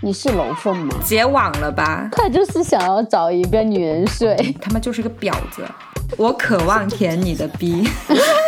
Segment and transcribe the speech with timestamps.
[0.00, 0.94] 你是龙凤吗？
[1.04, 2.08] 结网了吧？
[2.12, 5.62] 他就是想要找一个女人睡，他妈就是个婊子。
[6.16, 7.86] 我渴望舔你的逼。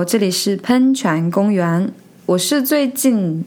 [0.00, 1.92] 好，这里是喷泉公园，
[2.24, 3.44] 我是最近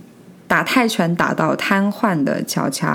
[0.48, 2.88] 打泰拳打到瘫痪的乔乔。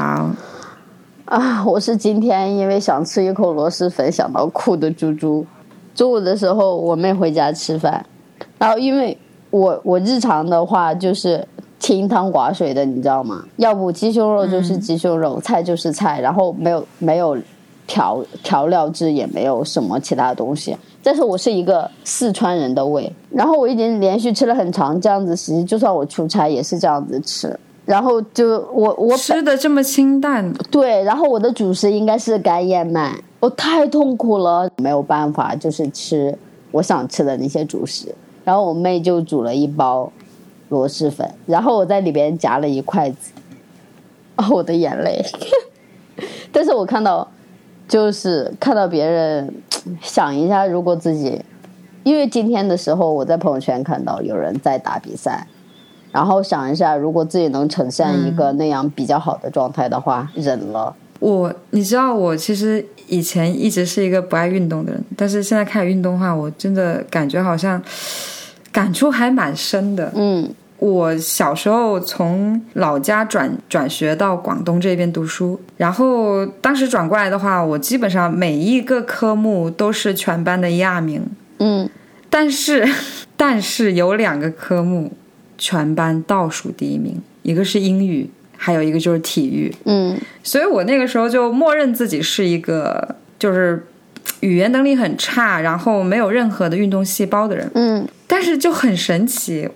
[1.24, 5.44] 啊，我是今天因为想吃一口螺蛳粉想到哭的猪猪。
[5.92, 8.06] 中午的时候，我妹回家吃饭，
[8.58, 9.18] 然后因为
[9.50, 11.44] 我我日常的话就是
[11.80, 13.44] 清汤寡水的，你知道吗？
[13.56, 17.36] 要不鸡胸肉就是鸡胸肉，菜就是菜，然后没有没有
[17.88, 20.76] 调调料汁，也没有什么其他东西。
[21.02, 27.58] 但是我是一个四川人的胃，然后我已经连续吃了很长这样子时间，就算我出差也是这样子吃。
[27.86, 36.36] 然后就我我吃的这么清淡，对，然后我的主食应该是干燕麦，我太痛苦了，没有办法，就是吃
[36.70, 38.14] 我想吃的那些主食。
[38.44, 40.12] 然后我妹就煮了一包
[40.68, 43.32] 螺蛳粉，然后我在里边夹了一筷子，
[44.36, 45.24] 哦，我的眼泪。
[46.52, 47.26] 但是我看到，
[47.88, 49.52] 就是看到别人
[50.02, 51.42] 想一下，如果自己，
[52.04, 55.46] 因为今天的时候我在朋友圈看到有人在打比赛，
[56.12, 60.94] 然后想一下，如果自己能呈现一个那样比较好的状态的话，忍了。
[61.18, 67.82] 我你知道，我其实以前一直是一个不爱运动的人，但是现在开始运动的话，我真的感觉好像
[68.70, 70.12] 感触还蛮深的。
[70.14, 81.22] 嗯我小时候从老家转转学到广东这边读书，然后当时转过来的话，我基本上每一个科目都是全班的亚名，
[81.58, 81.88] 嗯，
[82.30, 82.88] 但是
[83.36, 85.12] 但是有两个科目
[85.56, 89.74] 全班倒数第一名，一个是英语，还有一个就是体育。
[89.84, 93.84] 嗯所以我那个时候就默认自己是一个就是
[94.40, 97.68] 语言能力很差，然后没有任何的运动细胞的人。
[97.74, 99.68] 嗯但是就很神奇，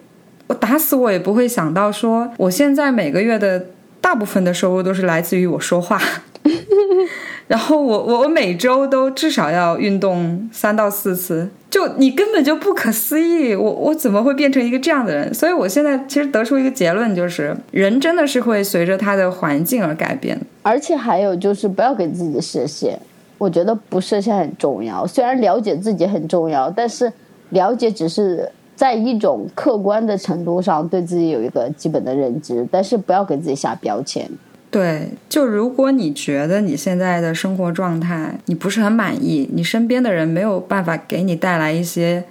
[0.48, 3.66] 我打死我也不会想到说，我现在每个月的
[4.00, 6.00] 大部分的收入都是来自于我说话。
[7.48, 15.32] 然后我我我每周都至少要运动三到四次，就你根本就不可思议，我我怎么会变成一个这样的人？
[15.34, 20.40] 所以我现在其实得出一个结论，就是人真的是会随着他的环境而改变。
[20.62, 22.98] 而且还有就是不要给自己设限，
[23.36, 25.06] 我觉得不设限很重要。
[25.06, 27.12] 虽然了解自己很重要，但是
[27.50, 34.28] 了解只是在一种客观的程度上对自己有一个基本的认知，但是不要给自己下标签。
[34.70, 42.24] 对，就如果你觉得你现在的生活状态你不是很满意，你身边的人没有办法给你带来一些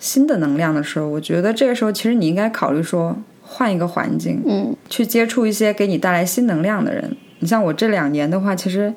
[0.00, 7.16] 新的能量的时候，我觉得这个时候其实你应该考虑说换一个环境，嗯去接触一些给你带来新能量的人。
[7.38, 8.92] 你像我这两年的话，其实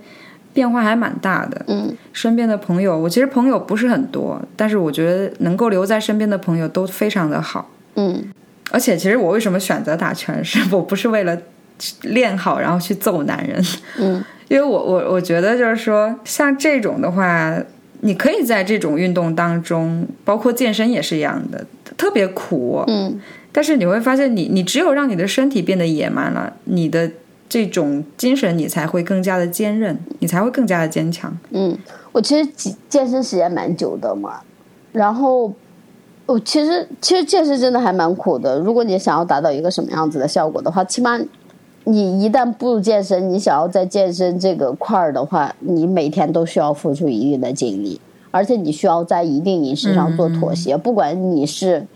[0.57, 1.63] 变化还蛮大的。
[1.67, 1.95] 嗯。
[2.13, 7.69] 身边的朋友，我其实朋友不是很多，但是我觉得能够留在身边的朋友都非常的好。
[7.93, 8.33] 嗯。
[8.71, 11.37] 而且，其实我为什么选择打拳，是 我不是为了
[12.01, 13.63] 练好然后去揍男人，
[13.99, 14.23] 嗯。
[14.49, 17.55] 因为我我我觉得就是说，像这种的话，
[18.01, 21.63] 你可以在这种运动当中，包括健身也是一样的，
[21.95, 23.21] 特别苦，嗯。
[23.51, 27.09] 但是你会发现你，你只有让你的身体变得野蛮了，你的
[27.49, 31.35] 这种精神你才会更加的坚韧，你才会更加的坚强。
[31.51, 31.77] 嗯，
[32.11, 32.49] 我其实
[32.89, 34.41] 健身时间蛮久的嘛，
[34.91, 35.53] 然后
[36.25, 38.59] 我其实其实健身真的还蛮苦的。
[38.59, 41.17] 如果你想要达到一个什么样子的效果的话，起码
[41.85, 51.87] 你一旦步入健身，你想要在健身这个块儿的话，你每天都需要付出一定的精力，而且你需要在一定饮食上做妥协，不管你是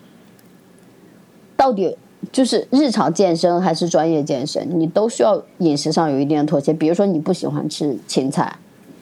[1.57, 1.97] 到底
[2.31, 6.71] 就是日常健身还是专业健身，你都需要饮食上有一定的妥协。
[6.71, 8.55] 比如说你不喜欢吃青菜，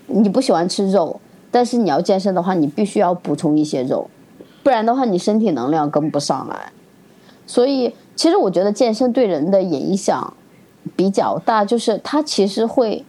[0.08, 1.20] 你不喜欢吃肉，
[1.52, 4.10] 但是你要健身的话，你必须要补充一些肉，
[4.64, 6.72] 不然的话你身体能量跟不上来。
[7.46, 10.34] 所以，其实我觉得健身对人的影响
[10.96, 13.04] 比较大，就是它其实会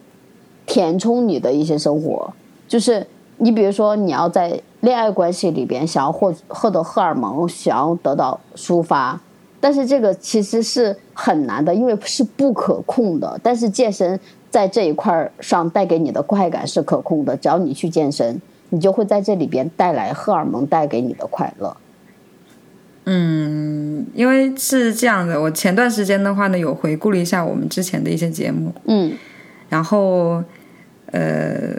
[0.66, 2.32] 填充你的一些生活。
[2.68, 3.06] 就是
[3.38, 9.20] 你比如说，你要在恋爱关系里边想要获获得荷尔蒙，想要得到抒发，
[9.60, 13.38] 但是这个其实是很难的，因为是不可控的。
[13.42, 14.18] 但是健身
[14.50, 18.40] 在这一块儿上带给你的快感是可控的，只要你去健身，
[18.70, 21.76] 你就会在这里边带来荷尔蒙带给你的快乐。
[23.04, 29.12] 嗯，因为是这样的，我前段时间的话呢，有回顾了一下我们之前的一些节目，嗯
[29.68, 30.42] 然后
[31.06, 31.76] 呃，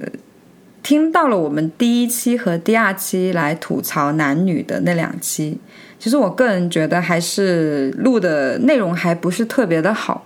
[0.82, 5.60] 听到了我们第一期和第二期来吐槽男女的那两期，
[6.02, 10.26] 其实我个人觉得还是录的内容还不是特别的好，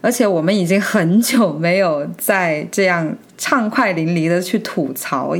[0.00, 5.36] 而且我们已经很久没有再这样畅快淋漓的去吐槽，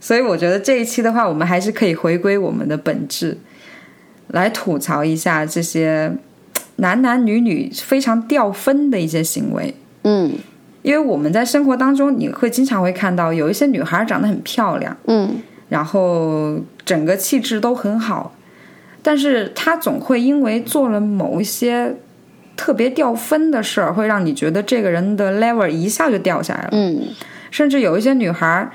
[0.00, 3.36] 所以我觉得这一期的话，我们还是可以回归我们的本质，
[4.28, 6.10] 来吐槽一下这些
[6.76, 9.74] 男男女女非常掉分的一些行为。
[10.04, 10.32] 嗯。
[10.80, 15.42] 因为我们在生活当中，你会经常会看到有一些女孩长得很漂亮，嗯。
[15.68, 18.34] 然后整个气质都很好，
[19.02, 21.94] 但是他总会因为做了某一些
[22.56, 26.68] 特别掉分的事儿，会让你觉得这个人的 level 一下就掉下来了。
[26.72, 27.08] 嗯
[27.50, 28.70] 甚至有一些女孩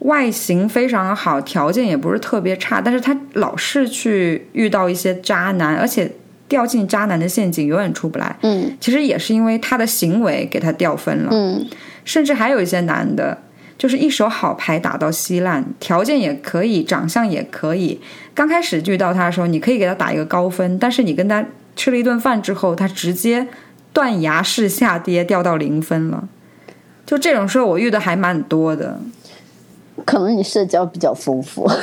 [0.00, 6.10] 外形非常好，条件也不是特别差，但是她老是去遇到一些渣男，而且
[6.48, 8.36] 掉进渣男的陷阱，永远出不来。
[8.42, 11.28] 嗯其实也是因为她的行为给她掉分了。
[11.32, 11.66] 嗯
[12.04, 13.36] 甚至还有一些男的，
[13.78, 18.00] 就是一手好牌打到稀烂，条件也可以，长相也可以。
[18.34, 21.44] 刚开始遇到他的时候，你可以给他打一个高分，但是你跟他
[21.74, 23.46] 吃了一顿饭之后，他直接
[23.92, 26.28] 断崖式下跌，掉到零分了。
[27.04, 28.98] 就这种事儿，我遇的还蛮多的。
[30.04, 31.70] 可能你社交比较丰富。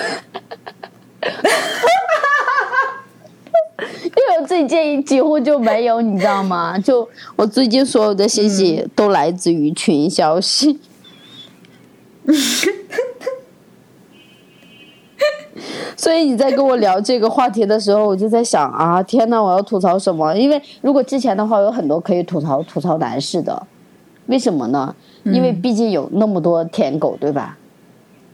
[4.03, 6.77] 因为我最近几乎就没有，你知道吗？
[6.77, 10.79] 就我最近所有的信息都来自于群消息。
[15.95, 20.33] 所以你在跟我聊这个话题的时候，我就在想啊，天呐，我要吐槽什么？
[20.35, 23.67] 因为如果之前的话，有很多可以吐槽吐槽男士的，
[24.25, 24.93] 为什么呢？
[25.23, 27.57] 因为毕竟有那么多舔狗，对吧？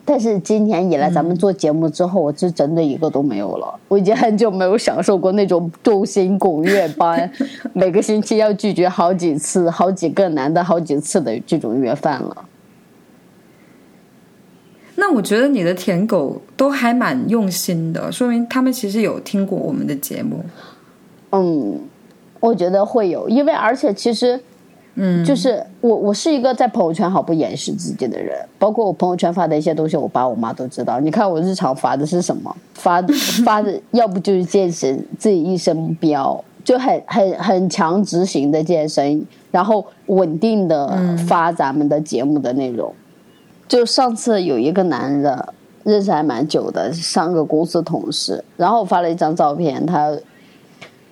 [0.06, 3.80] 但是今年以来，咱们做节目之后，我是真的一个都没有了。
[3.88, 7.32] 我已经很久没有享受过那种众星拱月般，
[7.74, 12.46] 每个星期要拒绝好几次、好几个男的好几次的这种约饭了。
[15.00, 20.44] 那我觉得你的舔狗都还蛮用心的，说明他们其实有听过我们的节目。
[21.32, 21.80] 嗯，
[22.40, 24.40] 我觉得会有，因为而且其实，
[24.96, 31.00] 嗯，就是我我是一个在朋友圈毫不掩饰自己的人，包括我朋友圈发的一些东西，我爸我妈都知道。
[31.00, 32.54] 你看我日常发的是什么？
[32.74, 33.02] 发
[33.46, 42.94] 发的要不就是健身，自己一身膘，就很很很强执行的健身，然后稳定的发咱们的节目的内容。
[43.70, 50.18] 就上次有一个男的认识还蛮久的，上个公司同事，然后发了一张照片，他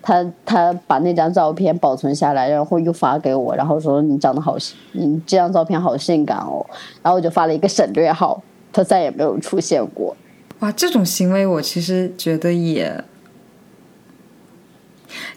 [0.01, 4.57] 他他把那张照片保存下来，然后又发给我，然后说你长得好，
[4.94, 6.65] 你这张照片好性感哦，
[7.04, 8.42] 然后我就发了一个省略号，
[8.74, 10.15] 他再也没有出现过。
[10.60, 13.03] 哇，这种行为我其实觉得也，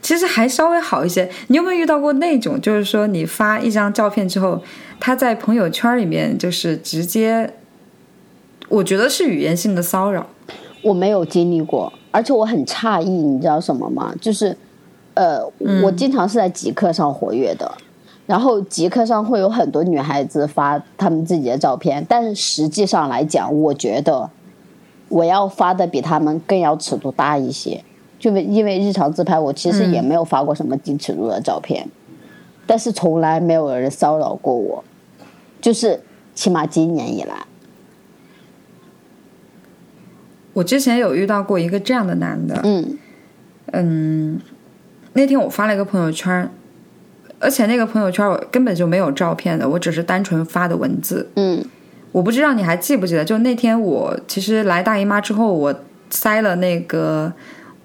[0.01, 1.29] 其实还稍微好一些。
[1.49, 4.63] 你有没有遇到过那种，就是说你发一张照片之后，
[4.99, 7.55] 他在朋友圈里面就是直接，
[8.69, 10.27] 我觉得是语言性的骚扰。
[10.83, 14.15] 我没有经历过，而且我很诧异，你知道什么吗？
[14.19, 14.57] 就是，
[15.13, 15.45] 呃，
[15.83, 17.71] 我经常是在极客上活跃的，
[18.27, 24.31] 然后极客上会有很多女孩子发她们自己的照片，但是实际上来讲，我觉得
[25.11, 27.85] 我要发的比她们更要尺度大一些，
[28.21, 31.89] 就因为日常自拍，我其实也没有发过什么低尺度的照片，
[32.67, 34.85] 但是从来没有人骚扰过我，
[35.61, 35.99] 就是
[36.35, 37.35] 起码今年以来。
[40.53, 42.99] 我之前有遇到过一个这样的男的，嗯
[43.73, 44.41] 嗯，
[45.15, 46.51] 那天我发了一个朋友圈，
[47.39, 51.29] 而且那个朋友圈我根本就没有照片的，我只是单纯发的文字。
[51.37, 51.65] 嗯
[52.13, 55.73] 我不知道你还记不记得，就那天我其实来大姨妈之后，我
[56.11, 57.33] 塞了那个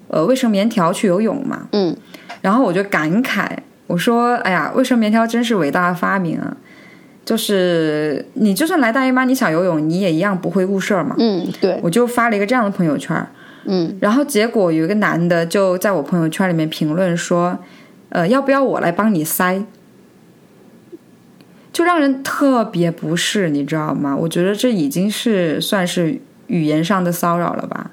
[0.08, 1.96] 呃卫生棉条去游泳嘛，嗯
[2.42, 3.48] 然后我就感慨，
[3.86, 6.56] 我说：“哎呀，卫生棉条真是伟大的发明啊！
[7.24, 11.16] 就是你就算来大姨妈，你想游泳，你也一样不会误事儿嘛。
[11.18, 13.26] 嗯，对，我就发了一个这样的朋友圈，
[13.64, 17.58] 嗯然后结果有一个男的就在我朋友圈里面评论说
[18.10, 19.60] ：“呃，要不要我来帮你塞？”
[21.72, 24.16] 就让人特别不适，你知道吗？
[24.16, 27.90] 我觉得这已经是算是语言上的骚扰了吧。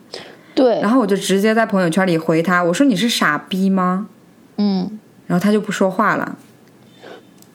[0.56, 4.08] 对，然后我就直接在朋友圈里回他，我说：“你是傻逼吗
[4.58, 6.38] 嗯。？”然后他就不说话了。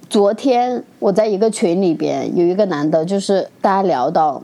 [0.09, 4.43] 昨天我在一个群里边有一个男的，就是大家聊到，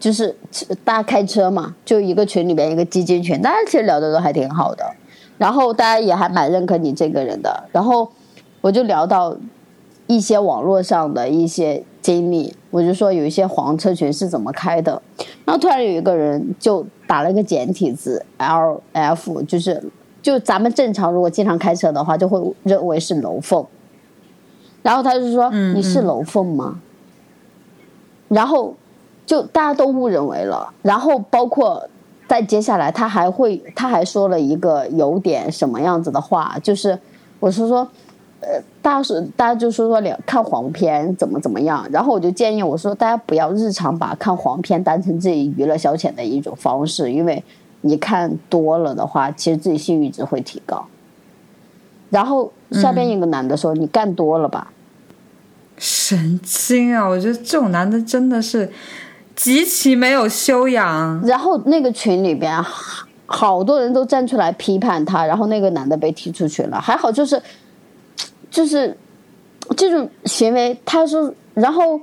[0.00, 0.34] 就是
[0.82, 4.82] 大家开车嘛，就一个群里边一个基金群，大家其实聊的都还挺好的，
[5.36, 8.10] 然后大家也还蛮认可你这个人的，然后
[8.62, 9.36] 我就聊到
[10.06, 15.02] 一些网络上的一些经历，我就说有一些黄车群是怎么开的，
[15.44, 19.82] 然后突然有一个人就打了个简体字 L F，就是
[20.22, 23.64] 就咱们正常如果经常开车的话，就会认为是楼凤，
[24.82, 26.80] 然后他就说、嗯你是楼凤吗？
[28.28, 28.74] 然后
[29.26, 31.88] 就大家都误认为了，然后包括
[32.28, 36.98] 在接下来他还会他还说了一个有点什么样子的话，就是
[37.40, 37.88] 我是说。
[38.46, 39.00] 呃，大
[39.36, 47.42] 大家就说说两看黄片怎么怎么样，然后我就建议我说大家不要日常把看黄片当成自己娱乐消遣的一种方式，因为
[47.80, 50.86] 你看多了的话，其实自己性欲值会提高。
[52.10, 54.70] 然后下边一个男的说：“你干多了吧
[55.76, 57.08] 神经啊！
[57.08, 58.70] 我觉得这种男的真的是
[59.34, 66.80] 极其没有修养。？”然后那个群里边好好多人都站出来批判他，然后那个男的被踢出去了。
[66.80, 67.40] 还好就是
[68.54, 68.96] 就是
[69.76, 72.00] 这种行为，他说，然后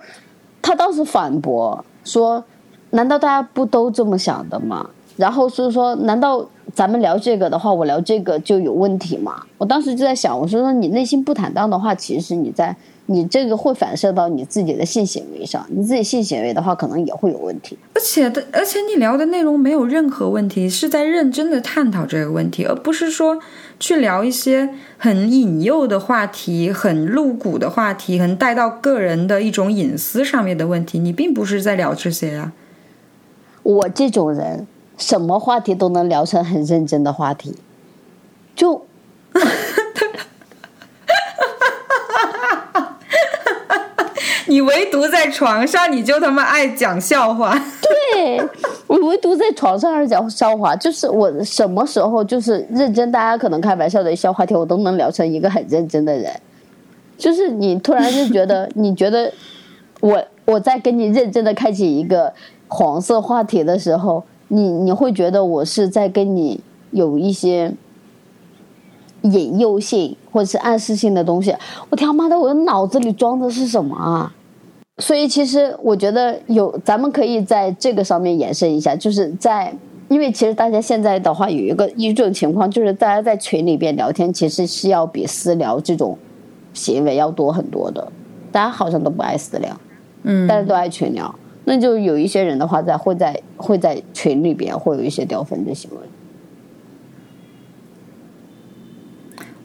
[0.61, 2.43] 他当时反驳说
[2.91, 12.75] ：“难道大家不都这么想的吗？”然后是说：“难道咱们聊这个的话，我聊这个就有问题吗？”我当时就在想，我说说你内心不坦荡的话，其实你在
[13.07, 17.77] 你这个会反射到你自己的性行为上，你自己性行为的话，可能也会有问题。
[17.93, 23.37] 而且的，而且你聊的内容没有任何问题，是在认真的探讨这个问题，而不是说
[23.79, 30.97] 去聊一些很引诱的话题、很露骨的话题、很带到个人的一种隐私上面的问题。
[30.97, 32.53] 你并不是在聊这些呀、
[33.63, 34.65] 我这种人，
[34.97, 37.55] 什么话题都能聊成很认真的话题，
[38.55, 38.85] 就
[44.51, 47.57] 你唯独在床上，你就他妈爱讲笑话。
[48.13, 48.37] 对
[48.85, 56.29] 我唯独在床上爱讲笑话，就是我什么时候就是认真，大家可能开玩笑的一些话题，我都能聊成一个很认真的人。
[57.17, 59.31] 就是你突然就觉得， 你觉得
[60.01, 62.33] 我我在跟你认真的开启一个
[62.67, 66.59] 黄色话题的时候，你你会觉得我是在跟你
[66.91, 67.73] 有一些
[69.21, 71.55] 引诱性或者是暗示性的东西。
[71.89, 74.33] 我他妈的，我的脑子里装的是什么啊？
[75.01, 79.73] 所以其实我觉得有，咱们可以在这个上面延伸一下，就是在，
[80.07, 86.17] 因为其实大家现在的话有一个一种情况，就是大家在群里边聊天，其实是要比私聊这种
[86.73, 88.07] 行为要多很多的。
[88.51, 89.75] 大家好像都不爱私聊，
[90.23, 91.33] 嗯，但是都爱群聊。
[91.63, 95.97] 那就有一些人的话在会在会在群里边会有一些掉分的行为。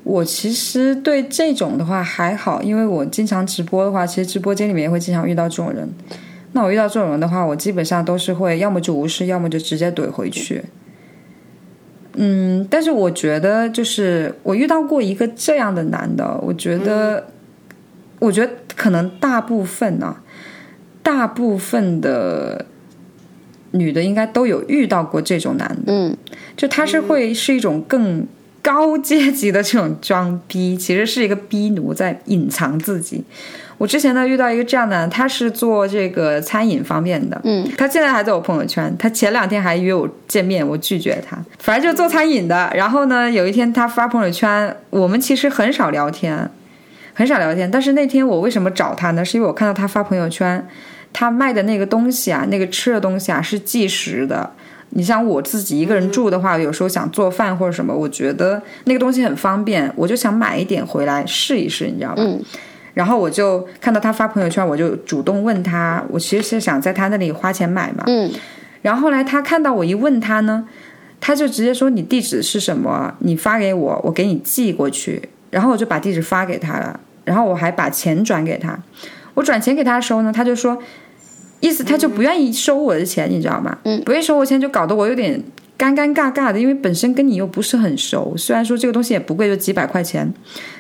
[0.07, 5.89] 我其实对这种的话还好，因为我经常直播的话，其实直播间里面也会经常遇到这种人。
[6.53, 10.63] 那我遇到这种人的话，我基本上都是会要么就无视，要么就直接怼回去。
[12.15, 17.27] 嗯，但是我觉得就是我遇到过一个这样的男的，我觉得，
[18.21, 20.23] 我觉得可能大部分啊，
[21.03, 22.65] 大部分的
[23.73, 25.93] 女的应该都有遇到过这种男的。
[25.93, 26.17] 嗯
[26.57, 28.25] 就他是会是一种更
[28.67, 33.23] 高阶级的这种装逼，其实是一个逼奴在隐藏自己。
[33.79, 42.69] 我之前呢遇到一个这样的，他是做这个餐饮方面的，嗯，他现在还在我朋友圈，他前两天还约我见面，我拒绝他，反正就做餐饮的。
[42.75, 46.51] 然后呢，有一天他发朋友圈，我们其实很少聊天，
[47.15, 49.25] 很少聊天，但是那天我为什么找他呢？
[49.25, 50.67] 是因为我看到他发朋友圈，
[51.13, 54.51] 他卖的那个东西啊，那个吃的东西啊是即食的。
[54.91, 62.23] 你像我自己一个人住的话，有时候想做饭或者什么，我觉得那个东西很方便，我就想买一点回来试一试，你知道吧？
[62.23, 62.43] 嗯
[62.95, 68.05] 然后我就看到他发朋友圈，我就主动问他，我其实是想在他那里花钱买嘛。
[68.07, 68.33] 嗯
[68.81, 70.67] 然后后来他看到我一问他呢，
[71.21, 73.13] 他就直接说你地址是什么？
[73.19, 75.21] 你发给我，我给你寄过去。
[75.51, 78.79] 然后我就把地址发给他了，然后我还把钱转给他。
[79.35, 80.79] 我转钱给他的时候呢，他就说，
[81.61, 83.77] 意思他就不愿意收我的钱，你知道吗？
[83.85, 85.43] 嗯不愿意收我钱，就搞得我有点
[85.79, 90.33] 尴尴尬尬的，因为本身跟你又不是很熟，虽然说这个东西也不贵，就几百块钱，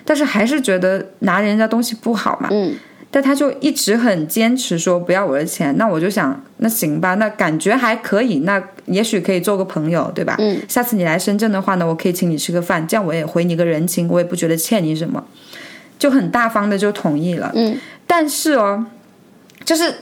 [0.04, 2.48] 但是还是觉得拿人家东西不好嘛。
[2.50, 2.74] 嗯
[3.08, 10.34] 但他就一直很坚持说不要我的钱，那我就想，那行吧，那感觉还可以，那也许可以做个朋友，对吧？
[10.38, 15.24] 嗯，下次你来深圳的话呢，我可以请你吃个饭，这样我也回你个人情，我也不觉得欠你什么，
[15.98, 17.50] 就很大方的就同意了。
[17.54, 18.84] 嗯但是哦，
[19.64, 19.94] 就是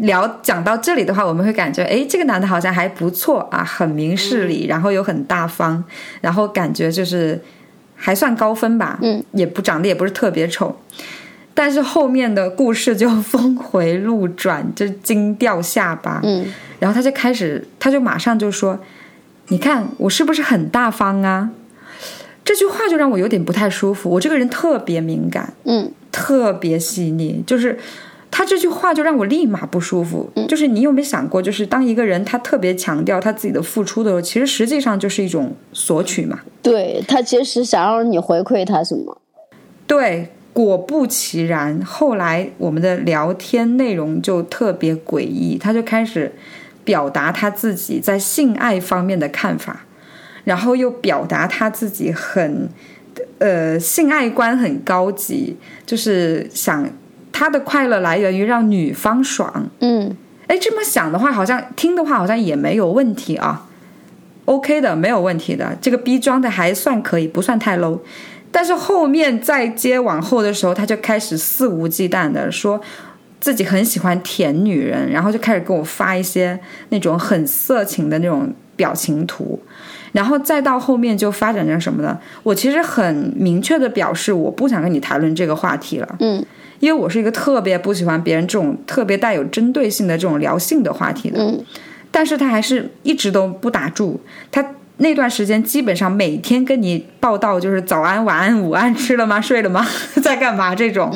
[0.00, 5.82] 聊讲到这里的话，我们会感觉，诶，这个男的好像还不错啊，很明事理，然后又很大方，
[6.20, 7.40] 然后感觉就是
[7.94, 10.76] 还算高分吧，嗯，也不长得也不是特别丑。
[11.54, 16.20] 但是后面的故事就峰回路转，就惊掉下巴。
[16.22, 16.46] 嗯
[16.78, 18.78] 然后他就开始，他就马上就说
[19.48, 21.50] ：“你看我是不是很大方啊？”
[22.44, 24.08] 这句话就让我有点不太舒服。
[24.08, 27.76] 我这个人特别敏感，嗯特别细腻，就是
[28.30, 30.30] 他这句话就让我立马不舒服。
[30.48, 36.40] 就是你有没有想过，就是当一个人他特别强调他自己的付出的时候，其实实际上就是一种索取嘛。
[36.62, 39.20] 对他其实想让你回馈他什么？
[39.86, 46.30] 对，果不其然，后来我们的聊天内容就特别诡异，他就开始
[46.84, 49.86] 表达他自己在性爱方面的看法，
[50.44, 52.68] 然后又表达他自己很
[53.38, 55.56] 呃性爱观很高级，
[55.86, 56.86] 就是想
[57.38, 59.70] 他的快乐来源于让女方爽。
[59.78, 60.16] 嗯，
[60.48, 63.64] 哎，这么想的话，好像听的话好像也没有问题啊
[64.46, 68.00] ，OK 的，没有问题的，这个逼装的还算可以，不算太 low。
[68.50, 72.80] 但是后面再接往后的时候，他就开始肆无忌惮的说
[73.38, 79.60] 自己很喜欢舔女人，然后就开始给我发一些那种很色情的那种表情图，
[80.10, 82.18] 然后再到后面就发展成什么呢？
[82.42, 86.44] 我其实很明确的表示我不想跟你谈论这个话题了，嗯，
[86.80, 91.64] 因为我是一个特别不喜欢别人这种特别带有针对性的这种聊性的话题的，嗯，
[92.10, 94.20] 但是他还是一直都不打住，
[94.50, 94.64] 他。
[95.00, 99.40] 那段时间基本上每天跟你报道就是早安、晚安、午安，吃了吗？
[99.40, 99.86] 睡了吗？
[100.20, 100.74] 在干嘛？
[100.74, 101.08] 这种。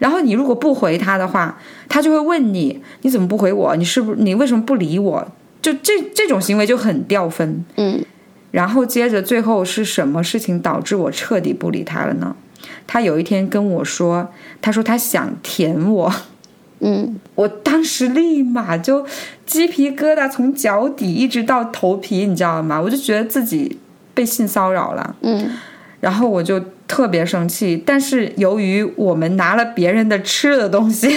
[0.00, 1.56] 然后你如果不回他的话，
[1.88, 3.76] 他就会问你：你怎么不回我？
[3.76, 5.24] 你是不是你为什么不理我？
[5.60, 7.64] 就这这种行为就很掉分。
[7.76, 8.04] 嗯。
[8.50, 12.34] 然后接着最后是什么事情导致我彻底不理他了呢？
[12.86, 14.28] 他有一天跟我说
[14.60, 16.12] ：“他说他想舔我。”
[16.84, 19.06] 嗯，我当时立马就
[19.46, 22.80] 鸡皮疙瘩从脚底一直到头皮，你知道吗？
[22.80, 23.78] 我就觉得自己
[24.14, 25.14] 被性骚扰了。
[25.20, 25.56] 嗯，
[26.00, 31.08] 然后我就特别生气，但是由于我们拿了别人的吃的东西，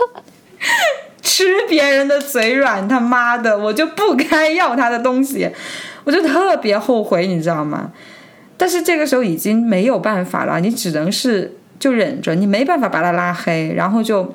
[1.20, 5.50] 吃别人的嘴软，他妈的，我就不该要他的东西，
[6.04, 7.92] 我就特别后悔，你知道吗？
[8.56, 14.34] 但是这个时候已经没有办法了，你只能是就忍着，你没办法把他拉黑，然后就。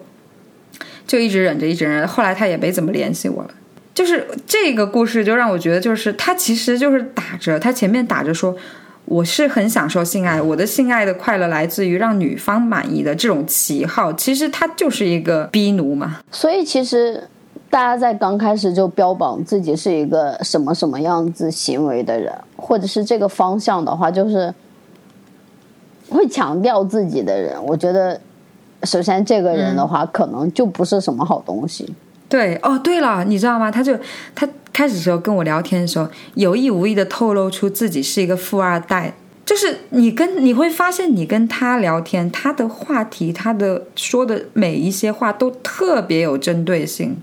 [1.07, 3.49] 就一直忍着，一直忍，后来他也没怎么联系我了。
[3.93, 8.55] 就是这个故事，就让我觉得，就是他其实就是打着他前面打着说，
[9.03, 16.19] 我是很享受性爱，我的性爱的快乐来自于让女方满意的这种旗号，其实他就是一个逼奴嘛。
[16.31, 17.27] 所以其实
[17.71, 24.53] 大家在刚开始就标榜自己是一个什么什么样子行为的人，或者是这个方向的话，就是
[26.09, 28.21] 会强调自己的人，我觉得。
[28.83, 31.87] 首先，这个人的话，可能就不是什么好东西。
[32.27, 33.69] 对，哦，对了，你知道吗？
[33.69, 33.95] 他就
[34.33, 39.13] 他开始时候跟我聊天的时候，有意无意的透露出自己是一个富二代。
[39.45, 47.17] 就是你跟你会发现，你跟他聊天，他的话题，他的说的每一些话都特别有针对性。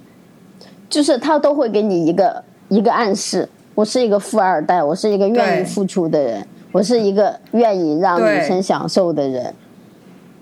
[0.89, 9.55] 就是他都会给你一个一个暗示：我是一个富二代，我是一个愿意付出的人，我是一个愿意让女生享受的人。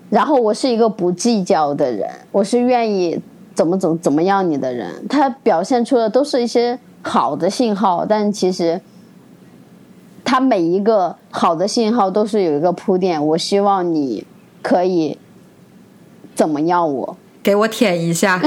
[0.09, 3.19] 然后我是一个不计较的人，我是愿意
[3.53, 5.05] 怎么怎么怎么样你的人。
[5.09, 8.79] 他表现出的都是一些好的信号，但其实
[10.23, 13.27] 他每一个好的信号都是有一个铺垫。
[13.27, 14.25] 我希望你
[14.61, 15.17] 可以
[16.33, 16.93] 怎么样？
[16.93, 18.41] 我给我舔一下，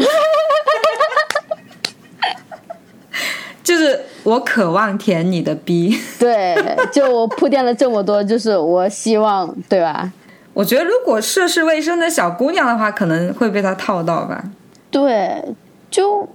[3.70, 5.96] 就是我渴望舔你的逼。
[6.18, 6.56] 对，
[6.90, 10.12] 就我铺垫了这么多，就是我希望，对吧？
[10.52, 14.42] 我觉得，如果涉世未深的小姑娘的话，可能会被他套到吧。
[14.90, 15.40] 对，
[15.88, 16.28] 就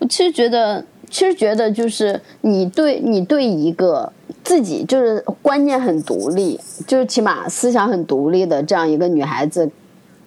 [0.00, 9.70] 我其实觉得，其实觉得就是你对你对一个自己就是观念很独立，就是起码思想很独立的这样一个女孩子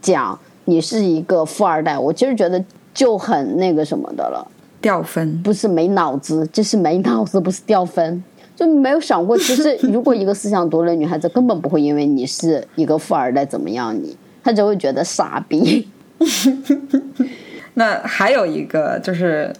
[0.01, 4.47] 讲你是一个富二代，我其实觉得就很那个什么的了，
[4.83, 8.23] 掉分不是没脑子，就是没脑子，不是掉分。
[8.55, 15.87] 就没有想过，其实 如果一个思想独立的女孩子，根本不会因为你是一个富二代怎么样你，她只会觉得傻逼。
[17.73, 19.51] 那还有一个就是，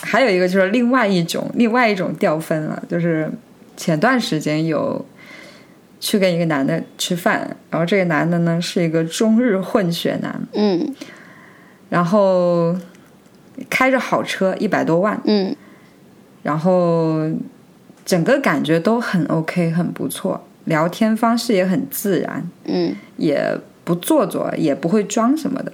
[0.00, 3.30] 还有一个就是另外一种另外一种掉分了，就是
[3.76, 5.04] 前段时间有
[6.00, 10.92] 去跟一个男的吃饭，然后这个男的呢是一个中日混血男，嗯，
[11.88, 12.74] 然后
[13.68, 15.54] 开着好车一百多万，嗯，
[16.42, 17.30] 然后。
[18.04, 25.72] 整个感觉都很 OK，很不错，聊天方式也很自然，嗯，也不做作，也不会装什么的。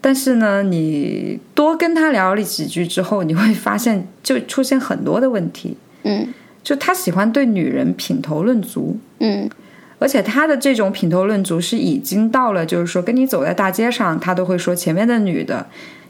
[0.00, 6.34] 但是呢，你多跟他聊了几句之后，你会发现就出现很多的问题，嗯，
[6.64, 9.48] 就他喜欢对女人品头论足，嗯，
[10.00, 15.64] 而且他的这种品头论足是已经到了，就是说跟你走在大街上，他都会说前面的女的，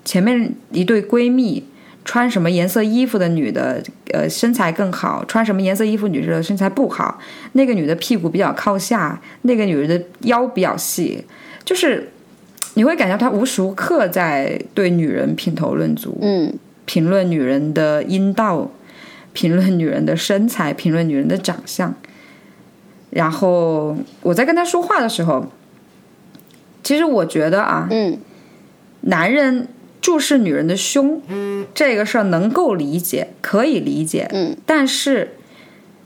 [0.05, 1.65] 前面一对闺蜜。
[2.03, 7.21] 穿什么颜色衣服的女的，呃，身材更好；穿什么颜色衣服女的身材不好。
[7.53, 11.23] 那个女的屁股比较靠下，那个女人的腰比较细。
[11.63, 12.11] 就是
[12.75, 16.53] 你会感觉他无时无刻在对女人品头论足，嗯
[16.87, 18.71] 评论女人的阴道，
[19.35, 21.95] 评论女人的身材，评论女人的长相。
[23.11, 25.47] 然后我在跟他说话的时候，
[26.83, 28.19] 其实我觉得啊，嗯
[29.03, 29.69] 男人
[30.01, 31.21] 注视女人的胸，
[31.75, 34.29] 这个事儿能够理解，可以理解。
[34.33, 35.37] 嗯，但是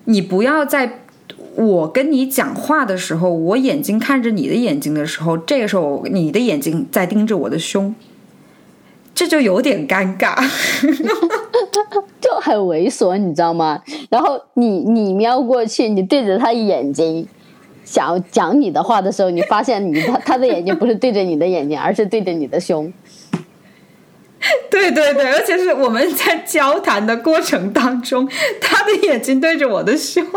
[0.05, 1.01] 你不要在
[1.57, 7.95] 我跟你讲话的时候，我眼睛看着你的眼睛的时候，这个时候你的眼睛在盯着我的胸，
[9.15, 10.35] 这就有点尴尬。
[12.21, 13.81] 就很猥琐，你知道吗？
[14.11, 17.27] 然后你你瞄过去，你对着他眼睛。
[17.85, 22.91] 想讲你的话的时候，你发现你他他的眼睛不是对着你的眼睛，而是对着你的胸。
[24.71, 28.29] 对对对，而且是我们在交谈的过程当中，
[28.61, 30.25] 他的眼睛对着我的胸，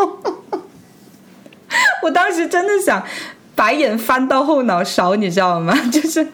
[2.04, 3.04] 我当时真的想
[3.56, 5.76] 白眼翻到后脑勺，你知道吗？
[5.92, 6.26] 就是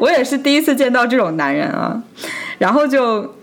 [0.00, 2.02] 我也是第一次见到这种男人啊，
[2.58, 3.34] 然后就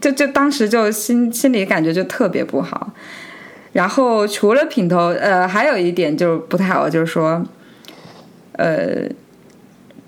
[0.00, 2.90] 就就当时就心心里感觉就特别不好。
[3.72, 7.44] 然后除了品头，呃，还有一点就是不太好，就是说，
[8.52, 9.02] 呃，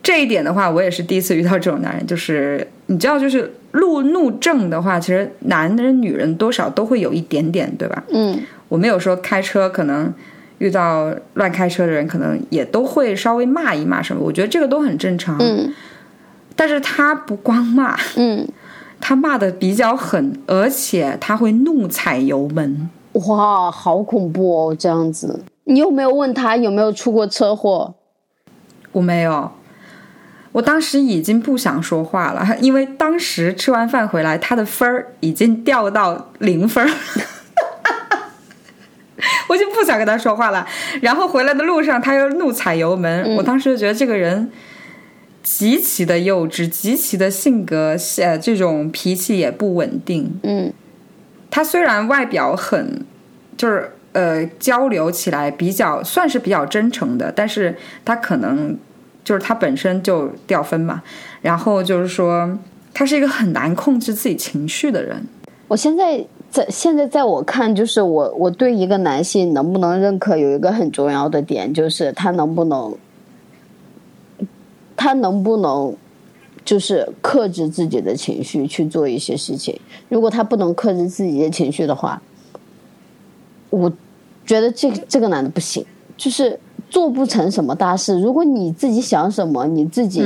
[0.06, 2.06] 这一点的话，我也是第一次遇到这种男人。
[2.06, 8.04] 就是你知道，就是路怒症的话，其实男人、女人多少都会有一点点，对吧？
[8.10, 10.14] 嗯我没有说开车可能
[10.58, 15.36] 遇到乱开车的人，可能也都会稍微骂一骂什么，我觉得这个都很正常。
[15.40, 15.74] 嗯
[16.54, 18.46] 但是他不光骂，嗯，
[19.00, 22.88] 他骂的比较狠，而且他会怒踩油门。
[23.26, 24.76] 哇，好恐怖哦！
[24.78, 27.92] 这样子，你有没有问他有没有出过车祸？
[28.92, 29.50] 我没有，
[30.56, 36.90] 我当时已经不想说话了， 因为当时吃完饭回来，他的分儿已经掉到零分儿，
[39.48, 40.66] 我就不想跟他说话了。
[41.02, 44.50] 然后回来的路上，他又怒踩油门，我当时就觉得这个人
[45.42, 50.40] 极其的幼稚，极其的性格，呃，这种脾气也不稳定。
[50.42, 50.72] 嗯
[51.50, 53.04] 他虽然外表很，
[53.58, 58.76] 就是呃交流起来比较算是比较真诚的，但是他可能
[59.26, 61.02] 就是他本身就掉分嘛，
[61.42, 62.56] 然后就是说
[62.94, 65.20] 他是一个很难控制自己情绪的人。
[65.66, 72.94] 我现在在现在在我看，就是我我对一个男性能不能认可有一个很重要的点，就是他能不能，
[74.96, 75.96] 他能不能
[76.64, 79.76] 就是克制自己的情绪去做一些事情。
[80.08, 82.22] 如果他不能克制自己的情绪的话，
[83.70, 83.92] 我
[84.46, 85.84] 觉得这个这个男的不行，
[86.16, 86.56] 就是
[86.88, 88.20] 做不成什么大事。
[88.20, 90.22] 如果你自己想什么，你自己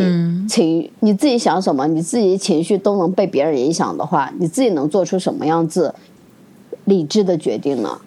[0.49, 5.94] 情、你自己想什么，你自己情绪都能被别人影响的话，你自己能做出什么样子
[6.85, 7.99] 理智的决定呢？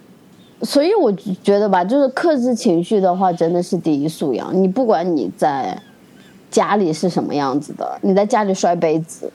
[0.61, 4.49] 所以我觉得吧，就是克制情绪的话，真的是第一素养。
[4.61, 5.77] 你不管你在
[6.49, 9.29] 家里是什么样子的，你在家里摔杯子，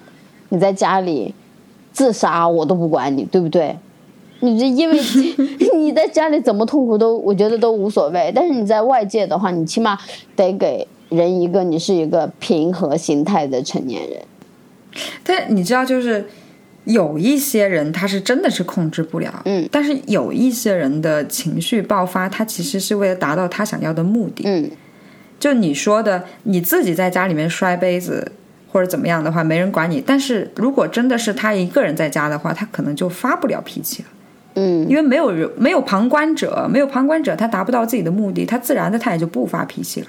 [0.49, 1.35] 你在家里
[1.93, 3.77] 自杀，我都不管你，对不对？
[4.41, 4.99] 你这因为
[5.77, 8.33] 你在家里怎么痛苦都，我觉得都无所谓。
[8.35, 9.99] 但是你在外界的话，你起码
[10.37, 14.21] 得给人一个你是一个平和心态的成年人。
[15.25, 16.27] 但你知道，就是
[16.85, 24.45] 有一些人他是真的是控制不了，嗯，但是有一些人的情绪爆发，他其实是为了达到他想要的目的。
[24.47, 24.71] 嗯
[25.39, 28.33] 就你说的，你自己在家里面摔杯子
[28.73, 30.03] 或者怎么样的话，没人管你。
[30.05, 34.09] 但是如果真的是他一个人在家的话，他可能就发不了脾气了，
[34.61, 40.09] 嗯因为没有人，没有旁观者，没有旁观者，他达不到自己的目的，他自然的他也就不发脾气了。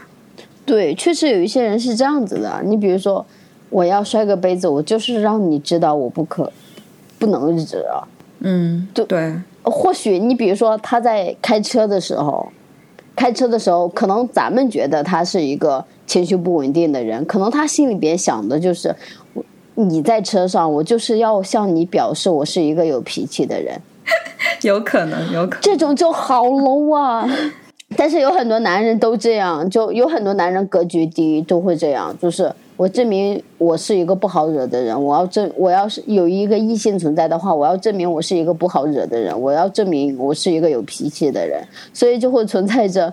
[0.65, 2.61] 对，确实有一些人是这样子的。
[2.65, 3.25] 你比如说，
[3.69, 6.51] 我要摔个杯子，我就是让你知道我不可
[7.17, 8.01] 不能日啊。
[8.39, 9.33] 嗯，对对，
[9.63, 12.51] 或许你比如说他在开车的时候，
[13.15, 18.95] 开车的时候，可能咱们觉得他是一个情绪不稳定的人，可能他心里边想的就是，
[19.33, 19.43] 我
[19.75, 23.81] 你在车上，我就是要向你表示我是一个有脾气的人，
[24.61, 25.61] 有可能，有可能。
[25.61, 27.27] 这种就好 low 啊。
[27.97, 43.11] 但是有很多男人都这样，就有很多男人格局低，都会这样，就是我证明我是一个不好惹的人，我要证我要是有一个异性存在的话，我要证明我是一个不好惹的人，我要证明我是一个有脾气的人，所以就会存在着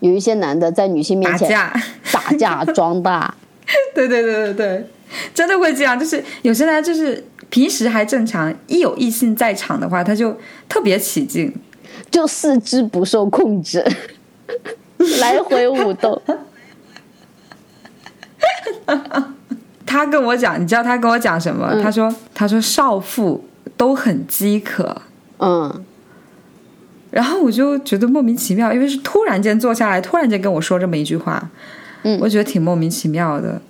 [0.00, 3.34] 有一些男的在女性面前打架，打架装大，
[3.94, 4.86] 对对对对对，
[5.32, 5.98] 真的会这样。
[5.98, 10.34] 就是有些人就是平时还正常，一有异性在场的话，他就
[10.66, 11.54] 特别起劲。
[12.10, 13.84] 就四肢不受控制，
[15.20, 16.20] 来回舞动。
[19.84, 21.68] 他跟我讲，你知道他跟我讲什么？
[21.72, 23.44] 嗯他说：“他说少妇
[23.76, 25.02] 都很饥渴。
[25.38, 25.84] 嗯”
[27.12, 31.50] 然后我就觉得莫名其妙，因为是突然间坐下来，突然间跟我说这么一句话，
[32.04, 33.60] 嗯我觉得挺莫名其妙的。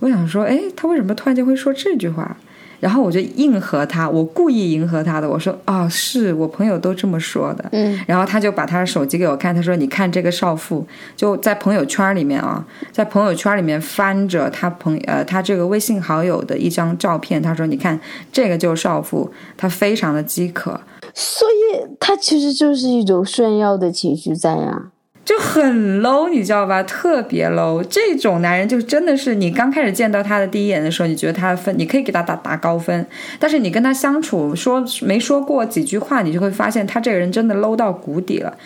[0.00, 2.34] 我想说，哎，他为什么突然间会说这句话？
[2.80, 7.64] 然后我就应和他，我故意迎合他的，我说啊、是我朋友都这么说的。
[7.72, 10.86] 嗯然后他就把他的手机给我看，他说：“你看这个少妇，
[11.16, 17.98] 就在朋友圈里面啊，在朋友圈里面翻着他朋呃他这个微信好友的一张照片，他说：你看
[18.32, 20.80] 这个就是少妇，她非常的饥渴，
[21.14, 24.90] 所以他其实就是一种炫耀的情绪在呀。
[25.26, 26.80] 就很 low，你知道吧？
[26.84, 27.82] 特别 low。
[27.90, 33.04] 这种男人就真的是你刚开始见到他的第一眼的时候，你觉得他的分，你可以给他打打高分，
[33.40, 38.56] 但是你跟他相处说没说过几句话，你就会发现他这个人真的 low 到谷底了。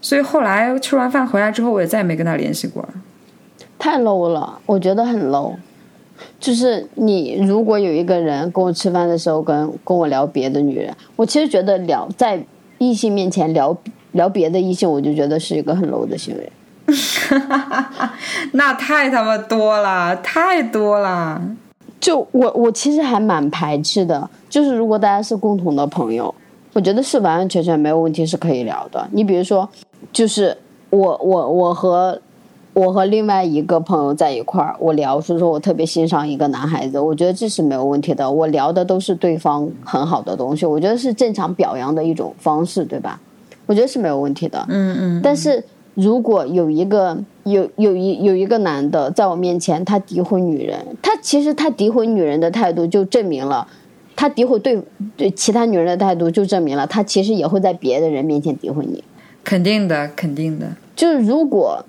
[0.00, 2.88] 所以后来吃完饭回来之后，我也再也没跟他联系过。
[3.78, 5.54] 太 low 了，我觉得很 low。
[6.40, 12.42] 就是你如果有一个人跟我吃饭的时候跟跟我聊别的女人，我其实觉得聊在
[12.78, 13.76] 异性面前聊
[14.12, 16.52] 聊别的异性，我就觉得是一个很 low 的行为。
[18.52, 21.40] 那太他妈多了，太多了。
[22.00, 26.34] 就我我其实还蛮排斥的，就是如果大家是共同的朋友，
[26.72, 29.08] 我觉得是完完全全没有问题，是可以聊的。
[29.12, 29.68] 你比如说，
[30.12, 30.56] 就是
[30.90, 32.20] 我我我和
[32.74, 38.28] 我和另外一个朋友在一块儿，我聊说说我特别欣赏一个男孩子，我觉得这是没有问题的。
[38.28, 43.20] 我聊的都是对方很好的东西，我觉得是正常表扬的一种方式，对吧？
[43.66, 44.64] 我觉得是没有问题的。
[44.68, 45.62] 嗯嗯，但是
[45.94, 53.66] 如果有一个有有一有一个男的在我面前，他诋毁女人，他其实他诋毁女人的态度就证明了，
[54.16, 54.82] 他诋毁对
[55.16, 59.02] 对其他女人的态度就证明了，他其实也会在别的人面前诋毁你。
[59.44, 60.66] 肯定的，肯定的。
[60.94, 61.84] 就是如果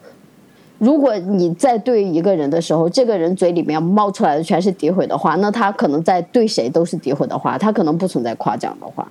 [0.79, 9.09] 如果你在对一个人的时候，这个人嘴里面冒出来的全是诋毁的话，那他可能在对谁都是诋毁的话，他可能不存在夸奖的话。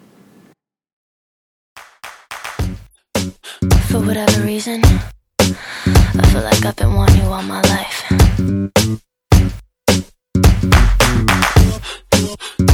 [3.92, 8.10] For whatever reason, I feel like I've been wanting you all my life.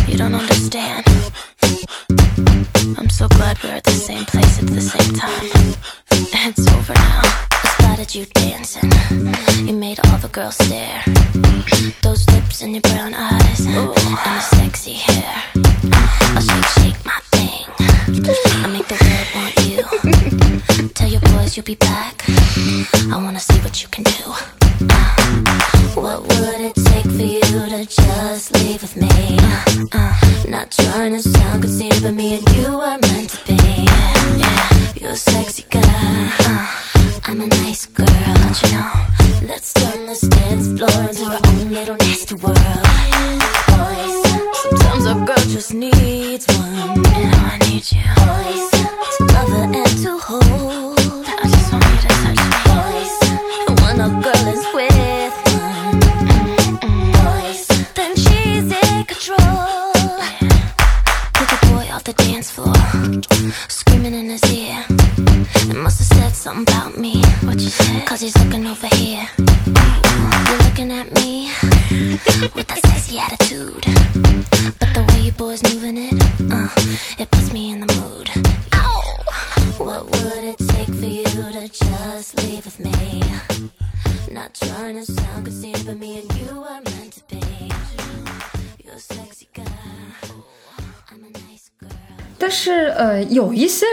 [0.07, 1.05] You don't understand.
[2.97, 5.75] I'm so glad we're at the same place at the same time.
[6.47, 7.23] It's over now.
[7.51, 8.89] I spotted you dancing.
[9.67, 11.03] You made all the girls stare.
[12.03, 13.93] Those lips and your brown eyes, and your
[21.69, 22.08] be back.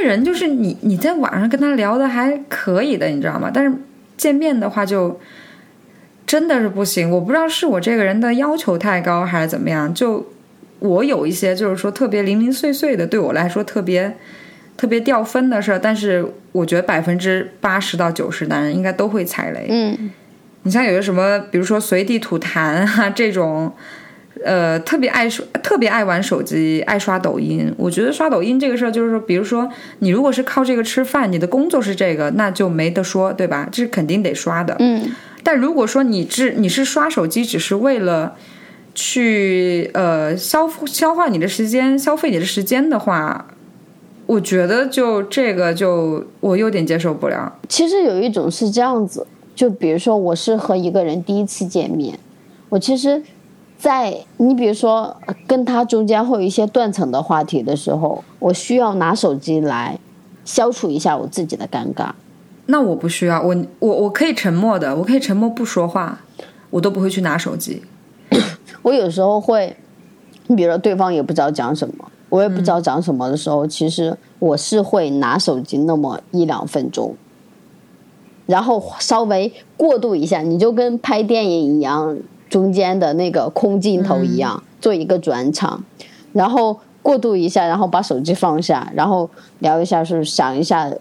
[0.06, 3.52] 人就是你你在网上跟他聊的还可以的，你知道吗？
[3.54, 3.74] 但是
[4.16, 5.20] 见面的话就
[6.26, 7.10] 真的是不行。
[7.12, 9.94] 我不知道是我这个人的要求太高还是怎么样。
[9.94, 10.26] 就
[10.80, 14.16] 我有一些就是说特别零零碎碎的，对我来说特别
[14.78, 19.68] 特别掉分的事儿，但是我觉得百分之八十到九十男人应该都会踩雷。
[19.70, 20.12] 嗯，
[20.64, 23.72] 你像有些什么，比如说随地吐痰啊这种，
[24.46, 27.74] 呃，特别爱刷，特别爱玩手机，爱刷抖音。
[27.78, 29.68] 我觉得刷抖音这个事儿，就是说，比如说
[30.00, 33.68] 你如果是靠这个吃饭，你的工作是这个，那就没得说，对吧？
[33.72, 34.76] 这是肯定得刷的。
[34.78, 38.36] 嗯，但如果说你只你是刷手机，只是为了
[38.94, 43.48] 去呃消消化你的时间，消费你的时间的话，
[44.28, 47.58] 我觉得就这个就我有点接受不了。
[47.68, 52.18] 其实有一种是这样子，就比如说我是和一个人第一次见面，
[52.70, 53.22] 我其实，
[53.78, 60.00] 在你比如说呃跟他中间会有一些断层的话题的时候，我需要拿手机来
[60.44, 62.10] 消除一下我自己的尴尬。
[62.68, 66.20] 那我不需要，我我我可以沉默的，我可以沉默不说话，
[66.72, 67.84] 我都不会去拿手机。
[68.82, 69.76] 我有时候会，
[70.48, 77.16] 你比如说对方也不知道讲什么，我也不知道讲什么的时候，其实我是会拿手机那么一两分钟，
[78.48, 82.18] 然后稍微过渡一下，你就跟拍电影一样，
[82.50, 85.84] 中间的那个空镜头一样，做一个转场，
[86.34, 89.30] 然后过渡一下，然后把手机放下，然后
[89.60, 90.92] 聊一下，是想一下，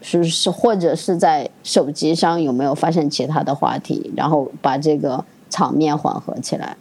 [0.00, 6.76] 是是或者是在手机上有没有发现其他的话题，然后把这个场面缓和起来。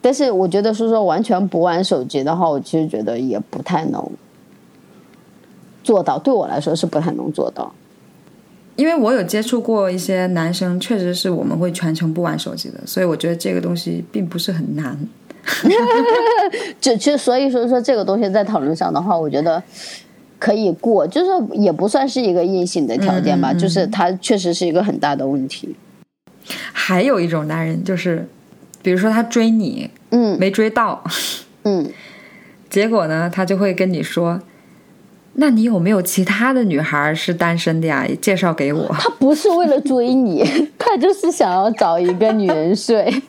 [0.00, 4.08] 但是我觉得是说完全不玩手机的话，我其实觉得也不太能
[5.82, 7.72] 做到，对我来说是不太能做到。
[8.76, 14.96] 因为我有接触过一些男生，确实是我们会全程不玩手机的，所以我觉得这个东西并不是很难。
[16.80, 19.62] 就其实所以说说这个东西在讨论上的话，我觉得
[20.38, 25.74] 可以过，就是也不算是一个硬性的条件吧，就是它确实是一个很大的问题。
[26.72, 28.28] 还有一种男人就是，
[28.82, 31.02] 比如说他追你嗯没追到，
[31.62, 31.88] 嗯，
[32.68, 34.40] 结果呢，他就会跟你说
[35.38, 38.06] ：“那你有没有其他的女孩是单身的呀？
[38.22, 38.88] 介绍给我。
[38.98, 40.42] 他不是为了追你，
[40.78, 43.10] 他就是想要找一个女人睡。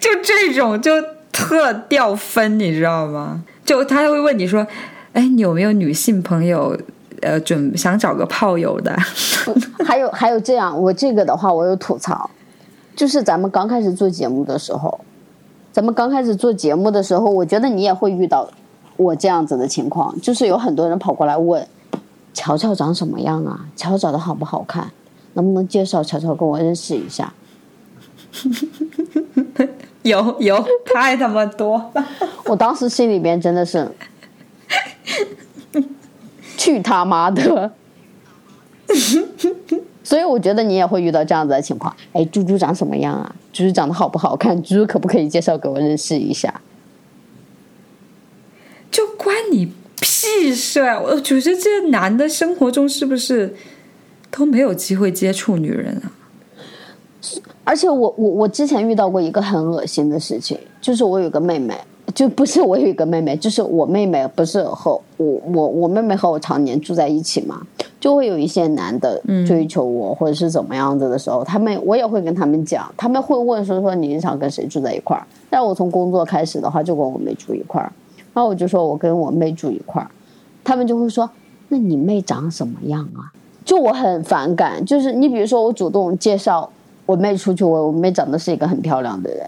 [0.00, 0.92] 就这种就
[1.32, 3.42] 特掉分，你知道吗？
[3.64, 4.66] 就他会问你说
[5.12, 6.78] ：“哎，你有没有女性朋友？
[7.20, 8.96] 呃，准想找个炮友的？”
[9.84, 12.30] 还有还有这样，我这个的话，我有吐槽，
[12.94, 15.00] 就是咱们刚开始做节目的时候，
[15.78, 18.50] 咱们刚开始做节目的时候，我觉得你也会遇到
[18.96, 21.64] 我这样子的情况，就是有很多人跑过来问，
[22.34, 23.64] 乔乔长什么样啊？
[23.76, 24.90] 乔乔长得好不好看？
[25.34, 27.32] 能不能介绍乔乔跟我认识一下？
[30.02, 32.04] 有有，太他妈多了。
[32.46, 33.88] 我当时心里边真的是，
[36.56, 37.70] 去他妈的！
[40.08, 41.94] 所以我觉得你也会遇到这样子的情况。
[42.14, 43.36] 哎，猪猪长什么样啊？
[43.52, 44.56] 猪猪长得好不好看？
[44.62, 46.62] 猪猪可不可以介绍给我认识一下？
[48.90, 50.98] 就关你屁事啊！
[50.98, 53.54] 我觉得这男的生活中是不是
[54.30, 56.10] 都没有机会接触女人啊？
[57.64, 61.78] 而且我我我之前遇到过一个很恶心的事情，就是我有个妹妹，
[62.14, 67.60] 就不是我有一个妹妹，就是我妹妹不是和我我我妹妹和我常年住在一起嘛，
[68.00, 75.26] 就会有一些男的追求我、或者是怎么样子的时候，他们我也会跟他们讲，他们会问说说你是想跟谁住在一块儿？
[75.50, 77.92] 但我从工作开始的话就跟我妹住一块儿，
[78.32, 80.10] 然后我就说我跟我妹住一块儿，
[80.64, 81.28] 他们就会说
[81.68, 83.28] 那你妹长什么样啊？
[83.64, 86.70] 就我很反感，就是你比如说我主动介绍
[87.04, 89.46] 我妹出去，我我妹长得是一个很漂亮的人，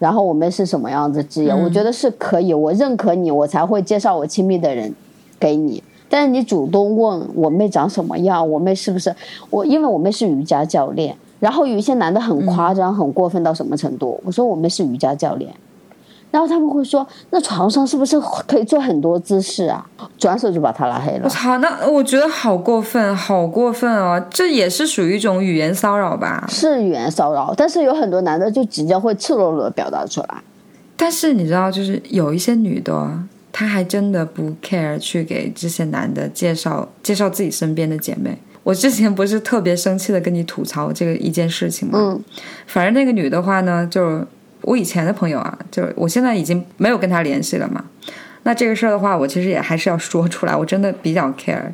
[0.00, 4.92] 然后我们是什么样子职业，我觉得是可以，我认可你，我才会介绍我亲密的人
[5.38, 5.80] 给你。
[6.08, 9.14] 但是你主动问我妹长什么样，我妹是不是
[9.50, 9.64] 我？
[9.64, 14.18] 因为我妹是瑜伽教练，然后有一些男的很夸张、很过分到什么程度？
[14.24, 15.52] 我说我妹是瑜伽教练，
[16.30, 19.84] 然后他们会说那床上是不是可以做很多姿势啊？
[20.18, 21.28] 转手就把他拉黑了我。
[21.28, 24.24] 操，那我觉得好过分，好过分哦！
[24.30, 26.46] 这也是属于一种语言骚扰吧？
[26.48, 30.42] 是语言骚扰，但是有很多男的就直接会赤裸裸的表达出来。
[30.96, 33.10] 但是你知道，就是有一些女的，
[33.50, 38.38] 她还真的不 care 去给这些男的介绍介绍自己身边的姐妹。
[38.62, 41.98] 我之前不是特别生气的跟你吐槽这个一件事情吗？
[41.98, 42.24] 嗯
[42.66, 44.26] 反正那个女的话呢，就是
[44.62, 47.84] 我以前的朋友啊，就是我现在已经没有跟他联系了嘛。
[48.42, 51.72] 那这个事儿的话，我其实也还是要说出来，我真的比较 care。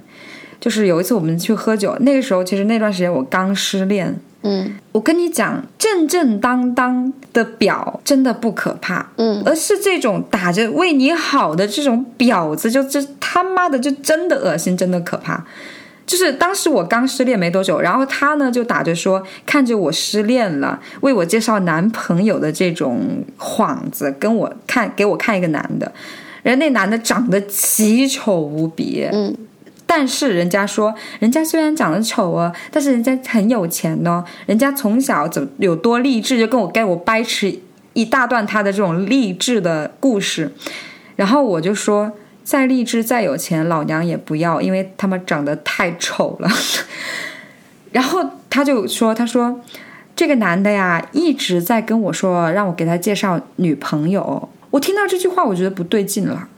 [0.59, 15.45] 就是有一次我们去喝酒，那个时候其实那段时间我刚失恋，嗯我跟你讲，正正当当的表真的不可怕，嗯而是这种打着为你好的这种婊子，就这他妈的就真的恶心，真的可怕。
[16.07, 25.93] 就是当时我刚失恋没多久，然后他呢就打着说看着我失恋了，为我介绍男朋友的这种幌子，跟我看给我看一个男的，
[26.43, 29.37] 人那男的长得奇丑无比，嗯。
[29.89, 37.47] 但是人家说，人家虽然长得丑啊，但是人家很有钱哦，人家从小怎有多励志，就跟我给我掰扯
[37.93, 40.53] 一大段他的这种励志的故事，
[41.15, 42.11] 然后我就说，
[42.47, 46.49] 再励志再有钱，老娘也不要，因为他们长得太丑了。
[47.91, 49.61] 然后他就说，他说
[50.15, 54.49] 这个男的呀，一直在跟我说让我给他介绍女朋友。
[54.71, 56.49] 我听到这句话，我觉得不对劲了。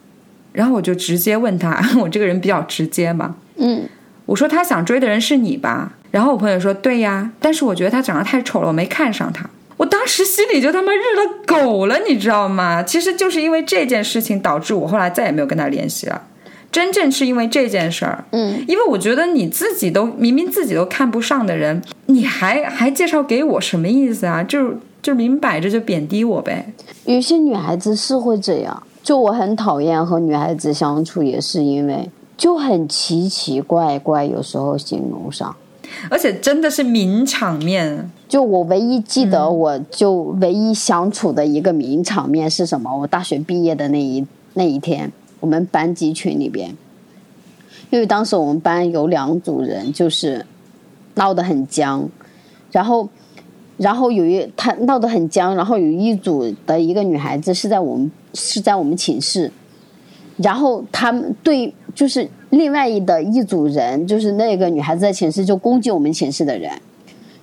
[0.53, 3.89] 然后我就直接问他， 我这个人比较直接嘛，嗯
[4.26, 5.95] 我说他想追的人是你吧？
[6.11, 9.49] 然后我朋友说对呀，但是我觉得他长得太丑了，我没看上他。
[9.79, 12.83] 我当时心里就他妈日了狗了，你知道吗？
[12.83, 16.20] 其实就是因为这件事情导致我后来再也没有跟他联系了。
[16.70, 24.43] 真正是因为这件事儿，嗯，因为我觉得你自己都明明自己都看不上的人，你还还介绍给我，什么意思啊？
[24.43, 26.70] 就就明摆着就贬低我呗。
[27.07, 35.57] 有些女孩子是会这样，就我很讨厌和女孩子相处，也是因为就很奇奇怪怪，有时候形容上。
[36.11, 42.95] 而且真的是名场面，就我唯一记得，我就唯一相处的一个名场面是什么？
[42.97, 45.11] 我大学毕业的那一那一天，
[45.41, 46.76] 我们班级群里边，
[47.91, 50.45] 因为当时我们班有两组人，就是
[51.14, 52.09] 闹得很僵，
[52.70, 53.09] 然后，
[53.76, 59.51] 然后有一他闹得很僵，然后有一组的一个女孩子是在我们是在我们寝室，
[60.36, 66.72] 然后他们对就是另外一的一组人，就是那个女孩子在寝室就攻击我们寝室的人，